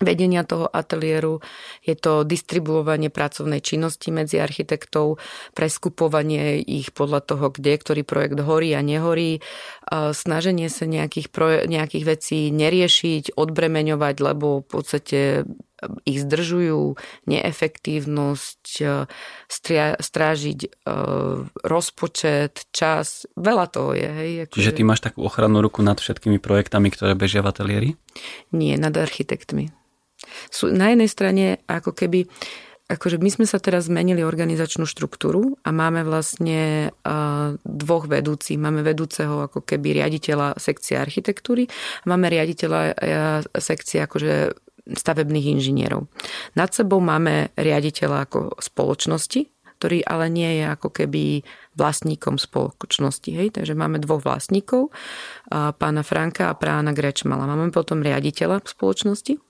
[0.00, 1.40] vedenia toho ateliéru,
[1.80, 5.16] je to distribuovanie pracovnej činnosti medzi architektov,
[5.56, 9.40] preskupovanie ich podľa toho, kde ktorý projekt horí a nehorí,
[9.92, 15.20] snaženie sa nejakých, proje- nejakých vecí neriešiť, odbremeňovať, lebo v podstate
[16.08, 16.96] ich zdržujú,
[17.28, 18.64] neefektívnosť,
[19.44, 20.68] stria- strážiť e,
[21.60, 24.08] rozpočet, čas, veľa toho je.
[24.08, 24.56] Hej, akože...
[24.56, 27.88] Čiže ty máš takú ochrannú ruku nad všetkými projektami, ktoré bežia v ateliéri?
[28.56, 29.68] Nie, nad architektmi
[30.50, 32.28] sú na jednej strane ako keby
[32.86, 36.94] akože my sme sa teraz zmenili organizačnú štruktúru a máme vlastne
[37.66, 38.62] dvoch vedúcich.
[38.62, 42.94] Máme vedúceho ako keby riaditeľa sekcie architektúry a máme riaditeľa
[43.58, 44.54] sekcie akože
[44.86, 46.06] stavebných inžinierov.
[46.54, 49.50] Nad sebou máme riaditeľa ako spoločnosti,
[49.82, 51.42] ktorý ale nie je ako keby
[51.74, 53.34] vlastníkom spoločnosti.
[53.34, 53.58] Hej?
[53.58, 54.94] Takže máme dvoch vlastníkov,
[55.50, 57.50] pána Franka a pána Grečmala.
[57.50, 59.42] Máme potom riaditeľa spoločnosti,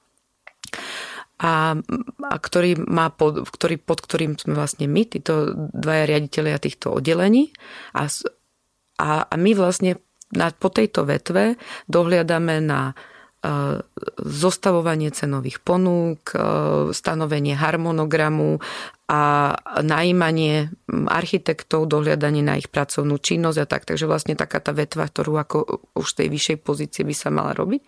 [1.37, 1.77] a,
[2.25, 7.53] a ktorý má pod, ktorý, pod ktorým sme vlastne my, títo dvaja riaditeľia týchto oddelení.
[7.93, 8.09] A,
[8.97, 10.01] a, a my vlastne
[10.33, 12.97] na, po tejto vetve dohliadame na
[14.19, 16.35] zostavovanie cenových ponúk,
[16.91, 18.59] stanovenie harmonogramu
[19.07, 19.55] a
[19.87, 23.87] najímanie architektov, dohľadanie na ich pracovnú činnosť a tak.
[23.87, 25.57] Takže vlastne taká tá vetva, ktorú ako
[25.95, 27.87] už z tej vyššej pozície by sa mala robiť.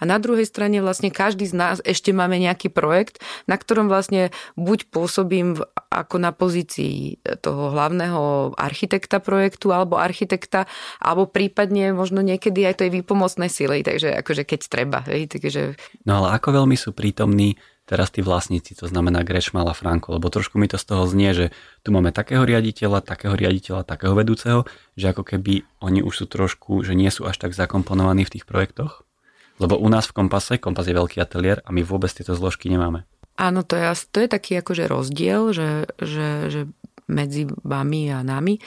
[0.00, 4.28] A na druhej strane vlastne každý z nás ešte máme nejaký projekt, na ktorom vlastne
[4.60, 5.56] buď pôsobím
[5.88, 10.68] ako na pozícii toho hlavného architekta projektu alebo architekta,
[11.00, 15.00] alebo prípadne možno niekedy aj tej výpomocnej sily, takže akože keď treba.
[15.08, 15.80] Hej, takže...
[16.04, 17.56] No ale ako veľmi sú prítomní
[17.88, 21.32] teraz tí vlastníci, to znamená Grešmal a Franko, lebo trošku mi to z toho znie,
[21.32, 21.46] že
[21.80, 24.68] tu máme takého riaditeľa, takého riaditeľa, takého vedúceho,
[25.00, 28.44] že ako keby oni už sú trošku, že nie sú až tak zakomponovaní v tých
[28.44, 29.08] projektoch.
[29.58, 33.08] Lebo u nás v Kompase, Kompas je veľký ateliér a my vôbec tieto zložky nemáme.
[33.34, 36.60] Áno, to je, to je taký akože rozdiel, že, že, že
[37.08, 38.60] medzi vami a nami.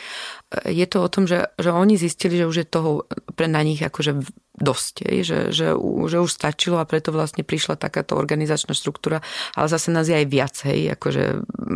[0.65, 3.05] Je to o tom, že, že oni zistili, že už je toho
[3.37, 4.17] pre na nich akože
[4.61, 4.93] dosť,
[5.25, 9.25] že, že, že už stačilo a preto vlastne prišla takáto organizačná štruktúra,
[9.57, 11.23] ale zase nás je aj viac, akože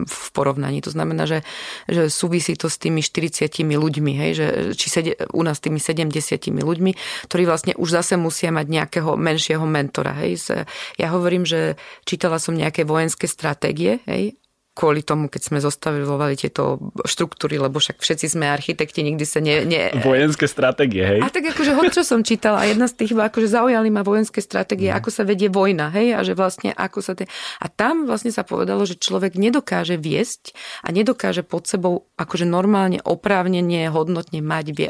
[0.05, 0.85] v porovnaní.
[0.85, 1.41] To znamená, že,
[1.89, 6.13] že súvisí to s tými 40 ľuďmi, hej, že, či sede, u nás tými 70
[6.53, 6.91] ľuďmi,
[7.27, 10.13] ktorí vlastne už zase musia mať nejakého menšieho mentora.
[10.23, 10.53] Hej.
[11.01, 11.75] Ja hovorím, že
[12.05, 14.37] čítala som nejaké vojenské stratégie, hej,
[14.75, 19.63] kvôli tomu, keď sme zostavovali tieto štruktúry, lebo však všetci sme architekti, nikdy sa ne...
[19.63, 19.95] ne...
[20.03, 21.19] Vojenské stratégie, hej?
[21.23, 24.43] A tak akože hoď, čo som čítala, a jedna z tých, akože zaujali ma vojenské
[24.43, 24.99] stratégie, mm.
[24.99, 27.15] ako sa vedie vojna, hej, a že vlastne ako sa...
[27.15, 27.31] Te...
[27.63, 30.51] A tam vlastne sa povedalo, že človek nedokáže viesť
[30.83, 34.85] a nedokáže pod sebou akože normálne, oprávnenie, hodnotne mať vi...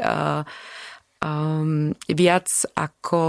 [1.22, 3.22] um, viac ako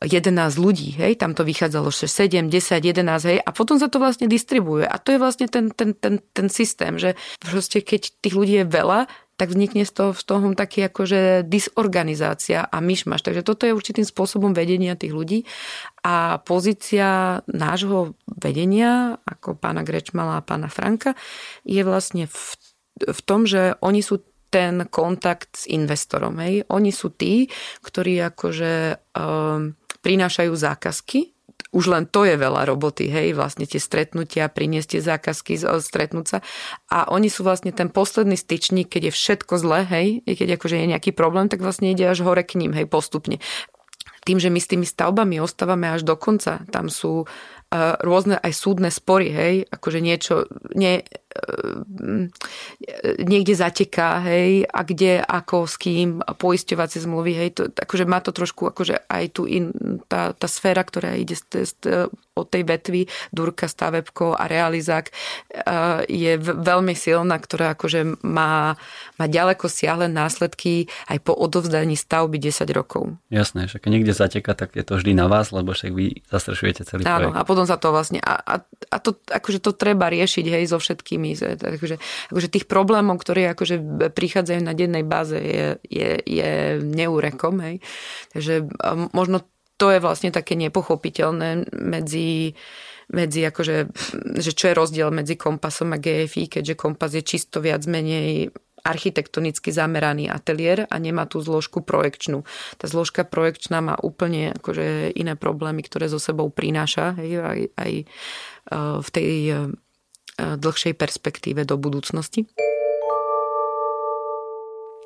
[0.00, 4.00] 11 ľudí, hej, tam to vychádzalo 6, 7, 10, 11, hej, a potom sa to
[4.00, 4.88] vlastne distribuje.
[4.88, 8.66] A to je vlastne ten, ten, ten, ten systém, že proste keď tých ľudí je
[8.66, 13.24] veľa, tak vznikne z toho, z toho taký akože disorganizácia a myšmaš.
[13.24, 15.48] Takže toto je určitým spôsobom vedenia tých ľudí
[16.04, 21.16] a pozícia nášho vedenia, ako pána Grečmala a pána Franka,
[21.64, 22.40] je vlastne v,
[23.04, 24.20] v tom, že oni sú
[24.52, 26.36] ten kontakt s investorom.
[26.42, 26.68] Hej.
[26.68, 27.48] Oni sú tí,
[27.80, 28.72] ktorí akože
[29.14, 31.34] um, prinášajú zákazky
[31.70, 36.38] už len to je veľa roboty, hej, vlastne tie stretnutia, priniesť tie zákazky, stretnúť sa.
[36.90, 40.90] A oni sú vlastne ten posledný styčník, keď je všetko zlé, hej, keď akože je
[40.90, 43.38] nejaký problém, tak vlastne ide až hore k ním, hej, postupne.
[44.26, 47.30] Tým, že my s tými stavbami ostávame až do konca, tam sú
[48.02, 51.06] rôzne aj súdne spory, hej, akože niečo nie,
[53.22, 58.34] niekde zateká, hej, a kde, ako, s kým, poisťovacie zmluvy, hej, to, akože má to
[58.34, 59.70] trošku, akože aj tu in,
[60.10, 61.72] tá, tá sféra, ktorá ide z, z,
[62.40, 63.00] od tej vetvy
[63.30, 65.12] Durka, Stavebko a Realizák
[66.08, 68.80] je veľmi silná, ktorá akože má,
[69.20, 73.20] má ďaleko siahle následky aj po odovzdaní stavby 10 rokov.
[73.28, 76.88] Jasné, že keď niekde zateka, tak je to vždy na vás, lebo však vy zastrešujete
[76.88, 77.36] celý Áno, projekt.
[77.36, 80.80] a potom sa to vlastne, a, a, a to, akože to treba riešiť, hej, so
[80.80, 81.96] všetkými, akože,
[82.32, 86.50] akože tých problémov, ktoré akože prichádzajú na dennej báze je, je, je
[86.80, 87.76] neúrekom, hej.
[88.32, 88.66] Takže
[89.12, 89.44] možno
[89.80, 92.52] to je vlastne také nepochopiteľné medzi
[93.10, 93.90] medzi akože,
[94.38, 99.68] že čo je rozdiel medzi kompasom a GFI, keďže kompas je čisto viac menej architektonicky
[99.74, 102.48] zameraný ateliér a nemá tú zložku projekčnú.
[102.80, 107.92] Tá zložka projekčná má úplne akože iné problémy, ktoré so sebou prináša hej, aj, aj
[108.00, 108.04] e,
[109.04, 109.54] v tej e,
[110.58, 112.48] dlhšej perspektíve do budúcnosti.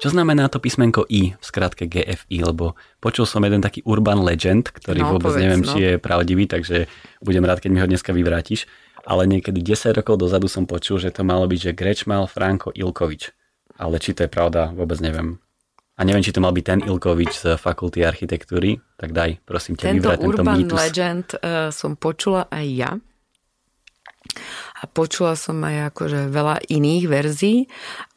[0.03, 4.69] Čo znamená to písmenko I v skratke GFI, lebo počul som jeden taký urban legend,
[4.69, 5.71] ktorý no, vôbec povedz, neviem, no.
[5.71, 6.91] či je pravdivý, takže
[7.23, 8.67] budem rád, keď mi ho dneska vyvrátiš.
[9.05, 13.33] Ale niekedy 10 rokov dozadu som počul, že to malo byť, že Grečmal Franko Ilkovič.
[13.81, 15.41] Ale či to je pravda, vôbec neviem.
[15.95, 19.95] A neviem, či to mal byť ten Ilkovič z fakulty architektúry, tak daj, prosím ťa,
[19.95, 20.75] vyvrať tento urban mýtus.
[20.75, 22.91] legend uh, som počula aj ja.
[24.81, 27.59] A počula som aj akože veľa iných verzií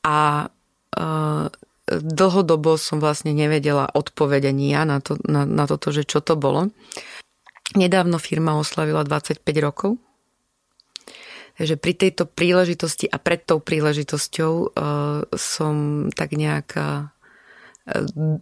[0.03, 1.45] a uh,
[1.87, 6.35] dlhodobo som vlastne nevedela odpoveď ani ja na, to, na, na toto, že čo to
[6.35, 6.71] bolo.
[7.75, 9.99] Nedávno firma oslavila 25 rokov.
[11.57, 14.69] Takže pri tejto príležitosti a pred tou príležitosťou uh,
[15.33, 17.09] som tak nejak uh,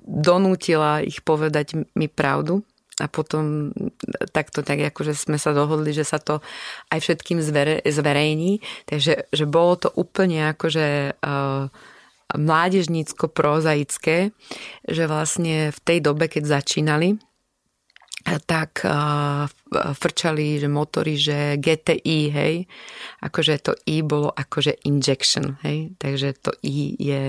[0.04, 2.66] donútila ich povedať mi pravdu
[3.04, 3.76] a potom
[4.32, 6.40] takto tak akože sme sa dohodli, že sa to
[6.92, 8.64] aj všetkým zvere, zverejní.
[8.88, 11.68] Takže že bolo to úplne akože uh,
[12.34, 14.32] mládežnícko-prozaické,
[14.88, 17.20] že vlastne v tej dobe, keď začínali,
[18.50, 18.82] tak
[19.94, 22.56] frčali, že motory, že GTI, hej,
[23.22, 27.22] akože to I bolo akože injection, hej, takže to I je...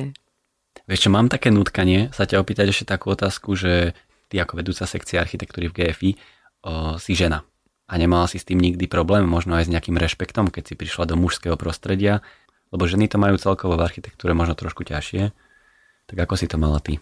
[0.89, 3.93] Vieš čo, mám také nutkanie sa ťa opýtať ešte takú otázku, že
[4.27, 7.47] ty ako vedúca sekcia architektúry v GFI o, si žena
[7.87, 11.07] a nemala si s tým nikdy problém, možno aj s nejakým rešpektom, keď si prišla
[11.07, 12.19] do mužského prostredia,
[12.75, 15.31] lebo ženy to majú celkovo v architektúre možno trošku ťažšie.
[16.11, 16.99] Tak ako si to mala ty?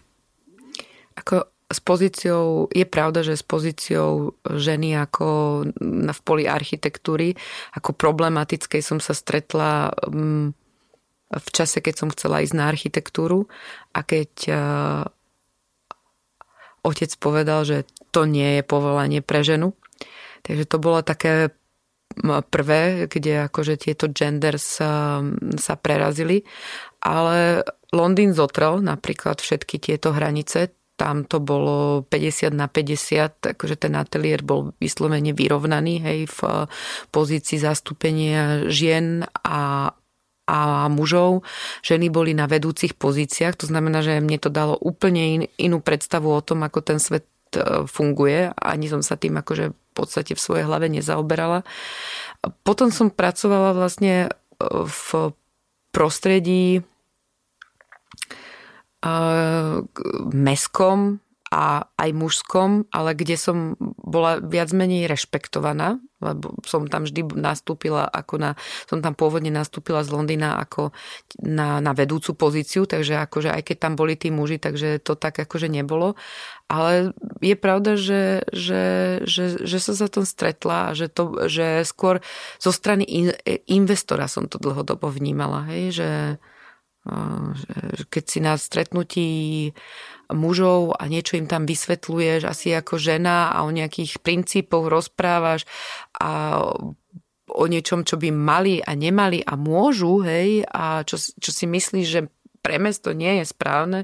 [1.16, 5.28] Ako s pozíciou, je pravda, že s pozíciou ženy ako
[6.12, 7.32] v poli architektúry,
[7.72, 10.52] ako problematickej som sa stretla mm,
[11.34, 13.48] v čase, keď som chcela ísť na architektúru
[13.96, 14.30] a keď
[16.84, 19.72] otec povedal, že to nie je povolanie pre ženu.
[20.44, 21.50] Takže to bolo také
[22.52, 25.24] prvé, kde akože tieto genders sa,
[25.58, 26.46] sa prerazili,
[27.02, 33.98] ale Londýn zotrel napríklad všetky tieto hranice, tam to bolo 50 na 50, akože ten
[33.98, 36.40] ateliér bol vyslovene vyrovnaný, hej, v
[37.10, 39.90] pozícii zastúpenia žien a,
[40.44, 41.42] a mužov.
[41.80, 46.28] Ženy boli na vedúcich pozíciách, to znamená, že mne to dalo úplne in, inú predstavu
[46.28, 47.24] o tom, ako ten svet
[47.56, 48.52] e, funguje.
[48.52, 51.64] Ani som sa tým akože v podstate v svojej hlave nezaoberala.
[52.60, 54.30] Potom som pracovala vlastne e,
[54.84, 55.32] v
[55.96, 56.82] prostredí e,
[60.28, 61.23] meskom,
[61.54, 68.10] a aj mužskom, ale kde som bola viac menej rešpektovaná, lebo som tam vždy nastúpila
[68.10, 68.50] ako na,
[68.90, 70.90] som tam pôvodne nastúpila z Londýna ako
[71.46, 75.38] na, na vedúcu pozíciu, takže akože aj keď tam boli tí muži, takže to tak
[75.38, 76.18] akože nebolo.
[76.66, 78.82] Ale je pravda, že, že,
[79.22, 82.18] že, že som sa tom stretla a že, to, že skôr
[82.58, 83.30] zo strany in,
[83.70, 86.10] investora som to dlhodobo vnímala, hej, že,
[87.94, 89.30] že keď si na stretnutí
[90.32, 95.68] mužov a niečo im tam vysvetľuješ asi ako žena a o nejakých princípoch rozprávaš
[96.16, 96.62] a
[97.54, 102.06] o niečom, čo by mali a nemali a môžu, hej, a čo, čo si myslíš,
[102.08, 102.20] že
[102.64, 104.00] pre mesto nie je správne,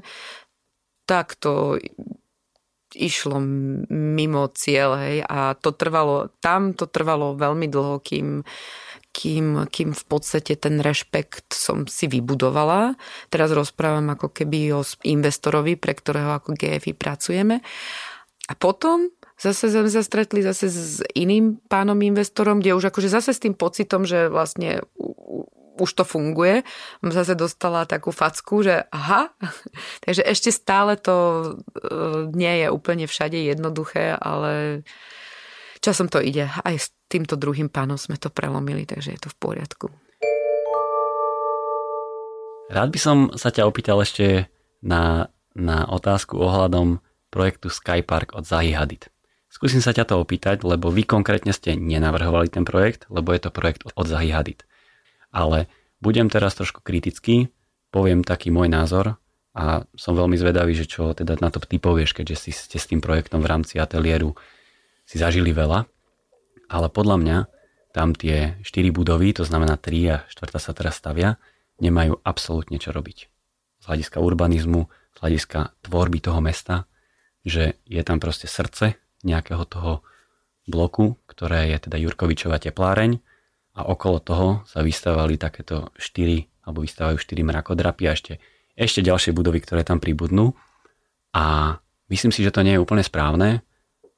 [1.09, 1.81] tak to
[2.93, 3.41] išlo
[3.89, 8.45] mimo cieľ, hej, a to trvalo, tam to trvalo veľmi dlho, kým
[9.11, 12.95] kým, kým v podstate ten rešpekt som si vybudovala.
[13.27, 17.59] Teraz rozprávam ako keby o investorovi, pre ktorého ako GFI pracujeme.
[18.47, 23.31] A potom zase sme sa stretli zase s iným pánom investorom, kde už akože zase
[23.35, 24.83] s tým pocitom, že vlastne
[25.81, 26.61] už to funguje.
[27.01, 29.33] Zase dostala takú facku, že aha,
[30.05, 31.45] takže ešte stále to e,
[32.31, 34.83] nie je úplne všade jednoduché, ale
[35.81, 36.47] časom to ide.
[36.47, 39.87] Aj s týmto druhým pánom sme to prelomili, takže je to v poriadku.
[42.71, 44.47] Rád by som sa ťa opýtal ešte
[44.79, 49.11] na, na otázku ohľadom projektu Skypark od Zahi Hadid.
[49.51, 53.51] Skúsim sa ťa to opýtať, lebo vy konkrétne ste nenavrhovali ten projekt, lebo je to
[53.51, 54.63] projekt od Zahi Hadid.
[55.35, 55.67] Ale
[55.99, 57.51] budem teraz trošku kritický,
[57.91, 59.19] poviem taký môj názor
[59.51, 62.87] a som veľmi zvedavý, že čo teda na to ty povieš, keďže si ste s
[62.87, 64.31] tým projektom v rámci ateliéru
[65.11, 65.83] si zažili veľa,
[66.71, 67.37] ale podľa mňa
[67.91, 71.35] tam tie 4 budovy, to znamená 3 a 4 sa teraz stavia,
[71.83, 73.27] nemajú absolútne čo robiť.
[73.83, 76.87] Z hľadiska urbanizmu, z hľadiska tvorby toho mesta,
[77.43, 78.95] že je tam proste srdce
[79.27, 79.99] nejakého toho
[80.63, 83.19] bloku, ktoré je teda Jurkovičová tepláreň
[83.75, 88.39] a okolo toho sa vystavali takéto 4 alebo vystávajú 4 mrakodrapy a ešte,
[88.79, 90.55] ešte ďalšie budovy, ktoré tam pribudnú.
[91.35, 91.75] A
[92.07, 93.65] myslím si, že to nie je úplne správne,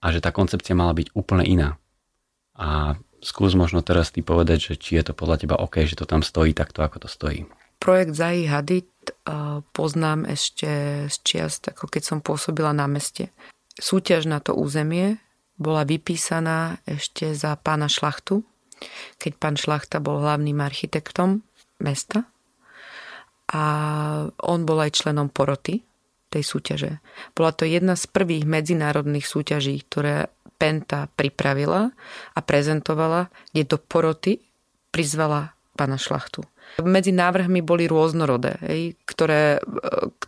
[0.04, 1.70] a že tá koncepcia mala byť úplne iná.
[2.60, 6.04] A skús možno teraz ty povedať, že či je to podľa teba OK, že to
[6.04, 7.47] tam stojí takto, ako to stojí.
[7.80, 8.91] Projekt Zahi Hadid
[9.72, 13.32] poznám ešte z čiast, ako keď som pôsobila na meste.
[13.80, 15.24] Súťaž na to územie
[15.56, 18.43] bola vypísaná ešte za pána Šlachtu,
[19.20, 21.43] keď pán Šlachta bol hlavným architektom
[21.80, 22.28] mesta
[23.51, 23.64] a
[24.43, 25.84] on bol aj členom poroty
[26.34, 26.91] tej súťaže.
[27.38, 31.91] Bola to jedna z prvých medzinárodných súťaží, ktoré Penta pripravila
[32.34, 34.39] a prezentovala, kde do poroty
[34.93, 36.45] prizvala pána Šlachtu.
[36.81, 39.61] Medzi návrhmi boli rôznorodé, hej, ktoré,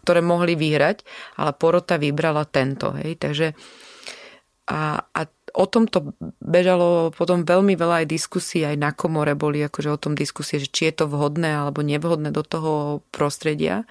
[0.01, 1.01] ktoré mohli vyhrať,
[1.39, 2.93] ale porota vybrala tento.
[2.99, 3.47] Hej, takže
[4.65, 5.21] a, a
[5.55, 10.17] o tomto bežalo potom veľmi veľa aj diskusí, aj na komore boli akože o tom
[10.17, 13.87] diskusie, že či je to vhodné alebo nevhodné do toho prostredia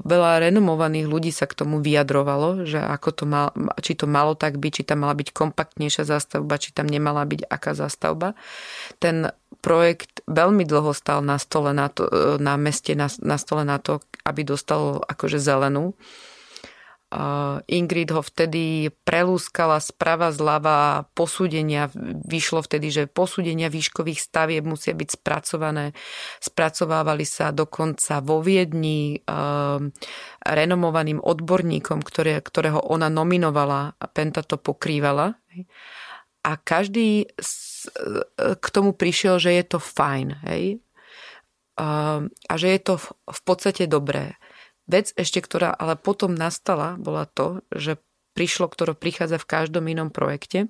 [0.00, 3.52] veľa renomovaných ľudí sa k tomu vyjadrovalo, že ako to mal,
[3.84, 7.44] či to malo tak byť, či tam mala byť kompaktnejšia zástavba, či tam nemala byť
[7.52, 8.32] aká zástavba.
[8.96, 9.28] Ten
[9.60, 12.08] projekt veľmi dlho stal na stole na, to,
[12.40, 15.92] na meste, na, na stole na to, aby dostal akože zelenú.
[17.70, 21.86] Ingrid ho vtedy prelúskala sprava zľava posúdenia.
[22.26, 25.94] Vyšlo vtedy, že posúdenia výškových stavieb musia byť spracované.
[26.42, 29.94] Spracovávali sa dokonca vo Viedni ehm,
[30.42, 35.38] renomovaným odborníkom, ktoré, ktorého ona nominovala a Penta to pokrývala.
[36.44, 37.30] A každý
[38.38, 40.28] k tomu prišiel, že je to fajn.
[40.50, 40.64] Hej?
[41.78, 42.94] A že je to
[43.26, 44.38] v podstate dobré.
[44.84, 47.96] Vec ešte, ktorá ale potom nastala, bola to, že
[48.36, 50.68] prišlo, ktoré prichádza v každom inom projekte,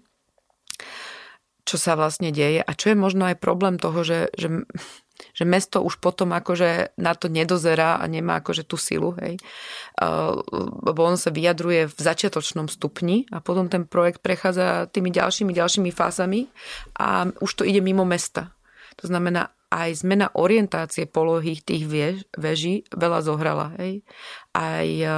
[1.65, 4.69] čo sa vlastne deje a čo je možno aj problém toho, že, že,
[5.39, 9.41] že mesto už potom akože na to nedozerá a nemá akože tú silu, hej.
[10.85, 15.91] Lebo on sa vyjadruje v začiatočnom stupni a potom ten projekt prechádza tými ďalšími, ďalšími
[15.91, 16.53] fázami
[17.01, 18.53] a už to ide mimo mesta.
[19.03, 23.67] To znamená, aj zmena orientácie polohy tých viež, veží veľa zohrala.
[23.81, 24.03] Hej?
[24.55, 25.09] Aj e,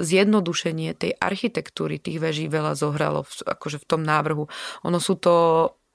[0.00, 4.48] zjednodušenie tej architektúry tých veží veľa zohralo v, akože v tom návrhu.
[4.84, 5.34] Ono sú to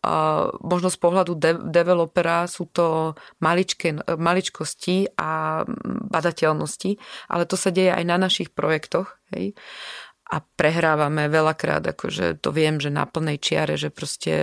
[0.07, 5.65] a možno z pohľadu de- developera sú to maličké, maličkosti a
[6.07, 6.95] badateľnosti,
[7.27, 9.17] ale to sa deje aj na našich projektoch.
[9.33, 9.57] Hej?
[10.27, 14.35] A prehrávame veľakrát, akože to viem, že na plnej čiare, že proste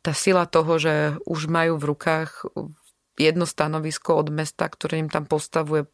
[0.00, 0.94] tá sila toho, že
[1.28, 2.48] už majú v rukách
[3.20, 5.84] jedno stanovisko od mesta, ktoré im tam postavuje,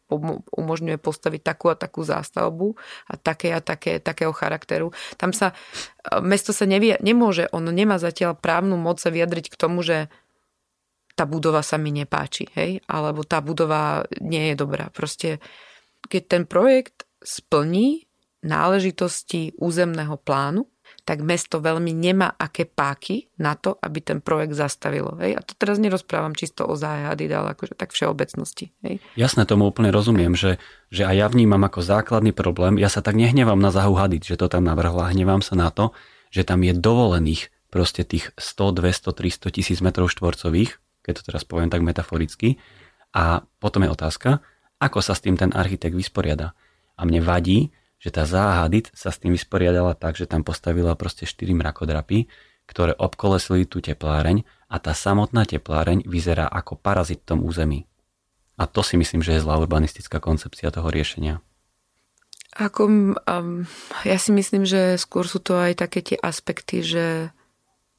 [0.55, 2.79] umožňuje postaviť takú a takú zástavbu
[3.11, 4.95] a také a také, takého charakteru.
[5.19, 5.51] Tam sa,
[6.23, 10.07] mesto sa nevie, nemôže, ono nemá zatiaľ právnu moc sa vyjadriť k tomu, že
[11.17, 14.87] tá budova sa mi nepáči, hej, alebo tá budova nie je dobrá.
[14.93, 15.41] Proste,
[16.07, 18.05] keď ten projekt splní
[18.45, 20.69] náležitosti územného plánu,
[21.07, 25.15] tak mesto veľmi nemá aké páky na to, aby ten projekt zastavilo.
[25.23, 25.39] Hej?
[25.39, 28.75] A to teraz nerozprávam čisto o záhady, ale akože tak všeobecnosti.
[28.83, 28.99] Hej?
[29.15, 30.59] Jasné, tomu úplne rozumiem, že,
[30.91, 34.35] že aj ja vnímam ako základný problém, ja sa tak nehnevám na Zahu Hadid, že
[34.35, 35.95] to tam navrhla, hnevám sa na to,
[36.27, 40.75] že tam je dovolených proste tých 100, 200, 300 tisíc metrov štvorcových,
[41.07, 42.59] keď to teraz poviem tak metaforicky.
[43.15, 44.43] A potom je otázka,
[44.83, 46.51] ako sa s tým ten architekt vysporiada.
[46.99, 51.25] A mne vadí, že tá záhadit sa s tým vysporiadala tak, že tam postavila proste
[51.25, 52.29] 4 mrakodrapy,
[52.69, 57.87] ktoré obkolesili tú tepláreň a tá samotná tepláreň vyzerá ako parazit v tom území.
[58.57, 61.39] A to si myslím, že je zlá urbanistická koncepcia toho riešenia.
[62.57, 63.69] Ako, um,
[64.01, 67.29] ja si myslím, že skôr sú to aj také tie aspekty, že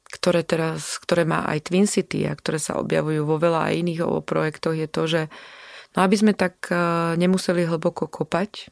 [0.09, 4.75] ktoré teraz, ktoré má aj Twin City a ktoré sa objavujú vo veľa iných projektoch,
[4.75, 5.21] je to, že
[5.95, 8.67] no aby sme tak uh, nemuseli hlboko kopať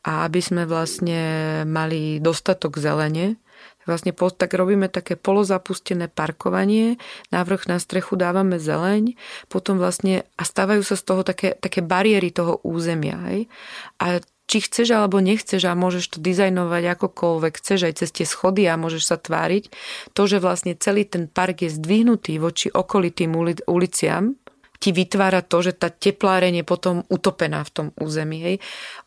[0.00, 1.20] a aby sme vlastne
[1.68, 3.36] mali dostatok zelene,
[3.84, 6.96] vlastne tak robíme také polozapustené parkovanie,
[7.34, 9.18] návrh na strechu dávame zeleň,
[9.50, 13.18] potom vlastne a stávajú sa z toho také, také bariéry toho územia.
[13.28, 13.50] Hej?
[13.98, 18.66] A či chceš alebo nechceš a môžeš to dizajnovať akokoľvek chceš aj cez tie schody
[18.66, 19.70] a môžeš sa tváriť,
[20.10, 23.30] to, že vlastne celý ten park je zdvihnutý voči okolitým
[23.70, 24.34] uliciam,
[24.80, 28.40] ti vytvára to, že tá tepláreň je potom utopená v tom území.
[28.40, 28.56] Hej.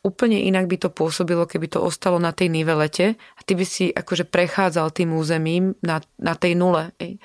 [0.05, 3.89] Úplne inak by to pôsobilo, keby to ostalo na tej nivelete a ty by si
[3.89, 6.93] akože prechádzal tým územím na, na tej nule.
[7.01, 7.17] Hej.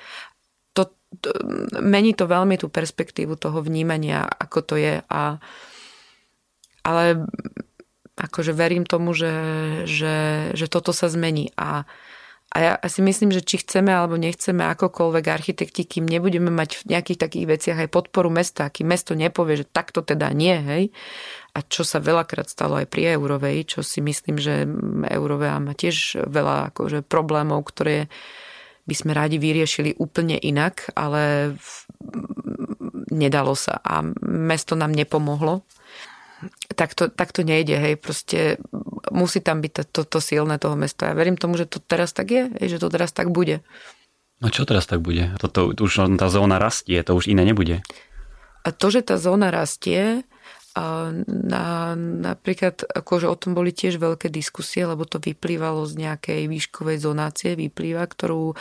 [0.73, 0.89] To,
[1.21, 1.29] to,
[1.77, 4.97] mení to veľmi tú perspektívu toho vnímania, ako to je.
[4.97, 5.37] A,
[6.81, 7.03] ale
[8.17, 9.31] akože verím tomu, že,
[9.85, 11.53] že, že toto sa zmení.
[11.53, 11.85] A
[12.49, 16.97] a ja si myslím, že či chceme alebo nechceme akokoľvek architekti, kým nebudeme mať v
[16.97, 20.83] nejakých takých veciach aj podporu mesta, kým mesto nepovie, že takto teda nie, hej,
[21.53, 24.65] a čo sa veľakrát stalo aj pri Eurovej, čo si myslím, že
[25.13, 28.09] Eurovej má tiež veľa akože problémov, ktoré
[28.89, 31.53] by sme rádi vyriešili úplne inak, ale
[33.13, 35.61] nedalo sa a mesto nám nepomohlo
[36.79, 38.55] tak to, tak to nejde, hej, proste
[39.11, 41.11] musí tam byť to, to, to silné toho mesta.
[41.11, 43.59] Ja verím tomu, že to teraz tak je, hej, že to teraz tak bude.
[44.39, 45.35] No čo teraz tak bude?
[45.43, 47.83] Toto už tá zóna rastie, to už iné nebude.
[48.63, 50.23] A to, že tá zóna rastie,
[50.79, 56.47] a na, napríklad akože o tom boli tiež veľké diskusie, lebo to vyplývalo z nejakej
[56.47, 58.55] výškovej zonácie, vyplýva, ktorú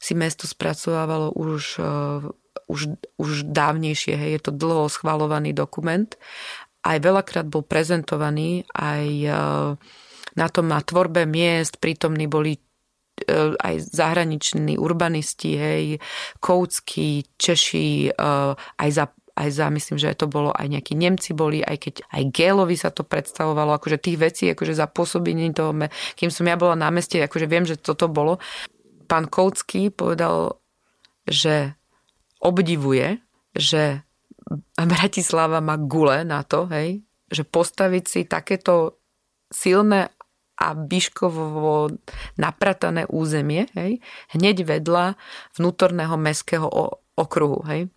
[0.00, 2.24] si mesto spracovávalo už, uh,
[2.70, 4.14] už, už dávnejšie.
[4.16, 4.30] Hej.
[4.38, 6.08] Je to dlho schvalovaný dokument
[6.84, 9.30] aj veľakrát bol prezentovaný, aj e,
[10.38, 12.60] na tom na tvorbe miest prítomní boli e,
[13.58, 15.84] aj zahraniční urbanisti, hej,
[16.38, 18.22] Koucky, Češi, e,
[18.56, 19.04] aj za
[19.38, 22.90] aj za, myslím, že to bolo, aj nejakí Nemci boli, aj keď aj Gélovi sa
[22.90, 25.70] to predstavovalo, akože tých vecí, akože za pôsobenie toho,
[26.18, 28.42] kým som ja bola na meste, akože viem, že toto bolo.
[29.06, 30.58] Pán Koucky povedal,
[31.22, 31.78] že
[32.42, 33.22] obdivuje,
[33.54, 34.02] že
[34.76, 39.00] Bratislava má gule na to, hej, že postaviť si takéto
[39.52, 40.08] silné
[40.58, 41.92] a výškovo
[42.40, 44.02] napratané územie, hej,
[44.34, 45.14] hneď vedľa
[45.54, 46.66] vnútorného mestského
[47.14, 47.62] okruhu.
[47.68, 47.92] Hej.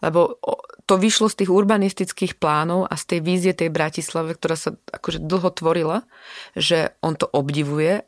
[0.00, 0.36] Lebo
[0.84, 5.22] to vyšlo z tých urbanistických plánov a z tej vízie tej Bratislave, ktorá sa akože
[5.22, 5.98] dlho tvorila,
[6.56, 8.04] že on to obdivuje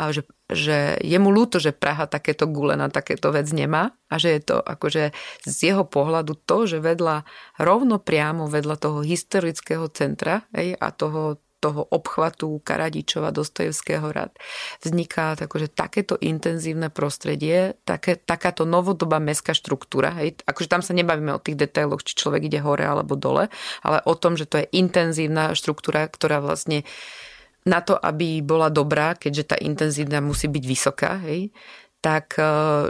[0.00, 4.18] a že že je mu ľúto, že Praha takéto gule na takéto vec nemá a
[4.18, 5.14] že je to akože
[5.46, 7.22] z jeho pohľadu to, že vedľa,
[7.62, 14.34] rovno priamo vedľa toho historického centra hej, a toho, toho obchvatu Karadičova, Dostojevského rad
[14.82, 20.18] vzniká akože takéto intenzívne prostredie, také, takáto novodobá mestská štruktúra.
[20.18, 20.42] Hej.
[20.50, 23.46] Akože tam sa nebavíme o tých detailoch, či človek ide hore alebo dole,
[23.86, 26.82] ale o tom, že to je intenzívna štruktúra, ktorá vlastne
[27.68, 31.52] na to, aby bola dobrá, keďže tá intenzita musí byť vysoká, hej,
[32.00, 32.44] tak e,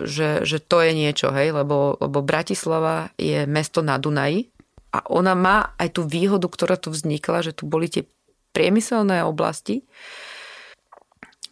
[0.06, 4.46] že, že to je niečo, hej, lebo, lebo Bratislava je mesto na Dunaji
[4.94, 8.06] a ona má aj tú výhodu, ktorá tu vznikla, že tu boli tie
[8.54, 9.86] priemyselné oblasti,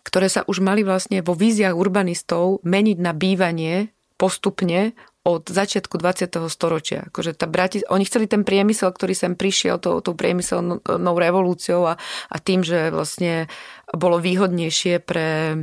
[0.06, 4.96] ktoré sa už mali vlastne vo víziách urbanistov meniť na bývanie postupne
[5.28, 6.40] od začiatku 20.
[6.48, 7.12] storočia.
[7.12, 12.00] Akože tá Bratis- oni chceli ten priemysel, ktorý sem prišiel tou, tou priemyselnou revolúciou a,
[12.32, 13.52] a tým, že vlastne
[13.92, 15.62] bolo výhodnejšie pre,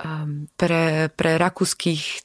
[0.00, 2.24] um, pre, pre rakúskych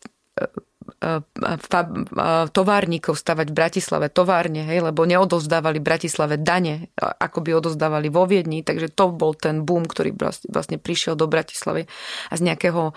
[2.51, 8.65] továrnikov stavať v Bratislave, továrne, hej, lebo neodozdávali Bratislave dane, ako by odozdávali vo Viedni,
[8.65, 10.15] takže to bol ten boom, ktorý
[10.49, 11.87] vlastne prišiel do Bratislavy
[12.29, 12.91] a z nejakého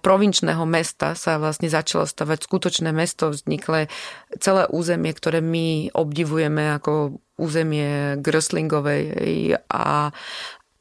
[0.00, 3.88] provinčného mesta sa vlastne začalo stavať skutočné mesto, vznikle
[4.36, 10.12] celé územie, ktoré my obdivujeme ako územie Gröslingovej a,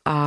[0.03, 0.17] a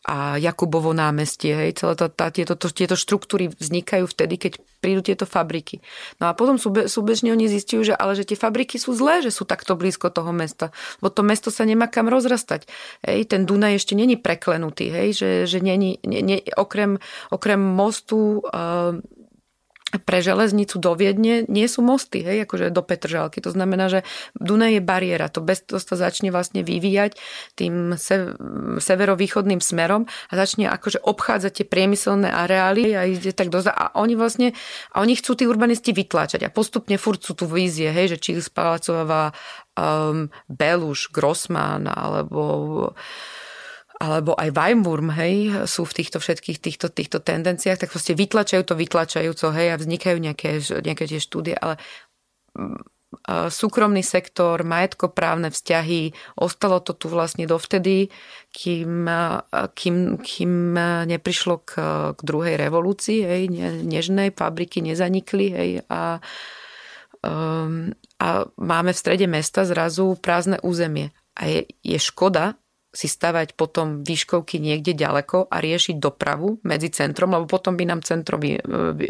[0.00, 1.52] a Jakubovo námestie.
[1.52, 5.84] Hej, celé to, tá, tieto, to, tieto štruktúry vznikajú vtedy, keď prídu tieto fabriky.
[6.16, 9.28] No a potom súbe, súbežne oni zistujú, že ale že tie fabriky sú zlé, že
[9.28, 10.72] sú takto blízko toho mesta.
[11.04, 12.64] Lebo to mesto sa nemá kam rozrastať.
[13.04, 14.88] Hej, ten Dunaj ešte není preklenutý.
[14.88, 16.96] Hej, že, že není, nie, nie, okrem,
[17.28, 18.96] okrem mostu uh,
[19.98, 23.42] pre železnicu do Viedne nie sú mosty, hej, akože do Petržalky.
[23.42, 24.06] To znamená, že
[24.38, 25.26] Dunaj je bariéra.
[25.34, 27.18] To bez toho sa začne vlastne vyvíjať
[27.58, 28.38] tým se,
[28.78, 33.74] severovýchodným smerom a začne akože obchádzať tie priemyselné areály a ide tak dozad.
[33.74, 34.54] A oni vlastne,
[34.94, 38.30] a oni chcú tí urbanisti vytláčať a postupne furt sú tu vízie, hej, že či
[38.38, 39.34] spalacováva
[39.74, 42.94] um, Beluš, Grossman alebo
[44.00, 48.72] alebo aj Weimwurm, hej, sú v týchto všetkých týchto, týchto tendenciách, tak proste vytlačajú to
[48.72, 51.76] vytlačajúco, hej, a vznikajú nejaké, nejaké tie štúdie, ale
[52.56, 52.80] mm,
[53.52, 58.08] súkromný sektor, majetkoprávne vzťahy, ostalo to tu vlastne dovtedy,
[58.56, 59.04] kým,
[59.76, 60.52] kým, kým
[61.04, 61.72] neprišlo k,
[62.16, 63.42] k druhej revolúcii, hej,
[63.84, 66.24] nežnej fabriky nezanikli, hej, a,
[67.20, 71.12] um, a máme v strede mesta zrazu prázdne územie.
[71.36, 72.56] A je, je škoda,
[72.90, 78.02] si stavať potom výškovky niekde ďaleko a riešiť dopravu medzi centrom, lebo potom by nám
[78.02, 78.58] centro vy,
[78.98, 79.06] vy,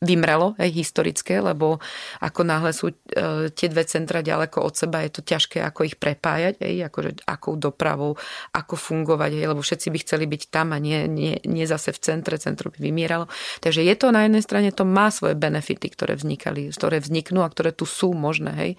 [0.00, 1.76] vymrelo, hej, historické, lebo
[2.24, 6.00] ako náhle sú e, tie dve centra ďaleko od seba, je to ťažké ako ich
[6.00, 8.16] prepájať, hej, akože akou dopravou,
[8.56, 12.00] ako fungovať, hej, lebo všetci by chceli byť tam a nie, nie, nie zase v
[12.00, 13.28] centre, centro by vymieralo.
[13.60, 17.52] Takže je to na jednej strane, to má svoje benefity, ktoré vznikali, ktoré vzniknú a
[17.52, 18.72] ktoré tu sú možné, hej.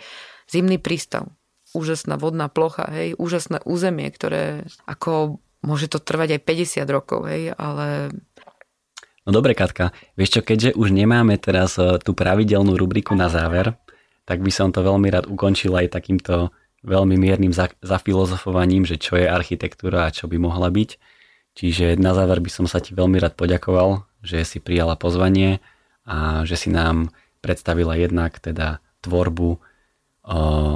[0.50, 1.30] Zimný prístav,
[1.72, 7.54] úžasná vodná plocha, hej, úžasné územie, ktoré ako môže to trvať aj 50 rokov, hej,
[7.56, 8.12] ale...
[9.24, 13.78] No dobre, Katka, vieš čo, keďže už nemáme teraz e, tú pravidelnú rubriku na záver,
[14.26, 16.50] tak by som to veľmi rád ukončil aj takýmto
[16.82, 17.54] veľmi miernym
[17.86, 20.98] zafilozofovaním, že čo je architektúra a čo by mohla byť.
[21.54, 25.62] Čiže na záver by som sa ti veľmi rád poďakoval, že si prijala pozvanie
[26.08, 27.14] a že si nám
[27.44, 29.62] predstavila jednak teda tvorbu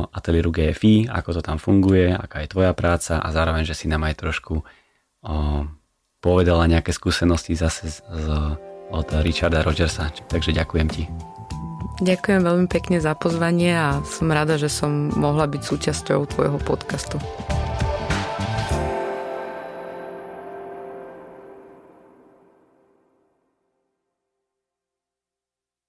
[0.10, 4.10] ateliéru GFI, ako to tam funguje, aká je tvoja práca a zároveň, že si nám
[4.10, 4.66] aj trošku
[6.22, 8.26] povedala nejaké skúsenosti zase z, z,
[8.90, 10.10] od Richarda Rogersa.
[10.26, 11.06] Takže ďakujem ti.
[12.02, 17.22] Ďakujem veľmi pekne za pozvanie a som rada, že som mohla byť súčasťou tvojho podcastu.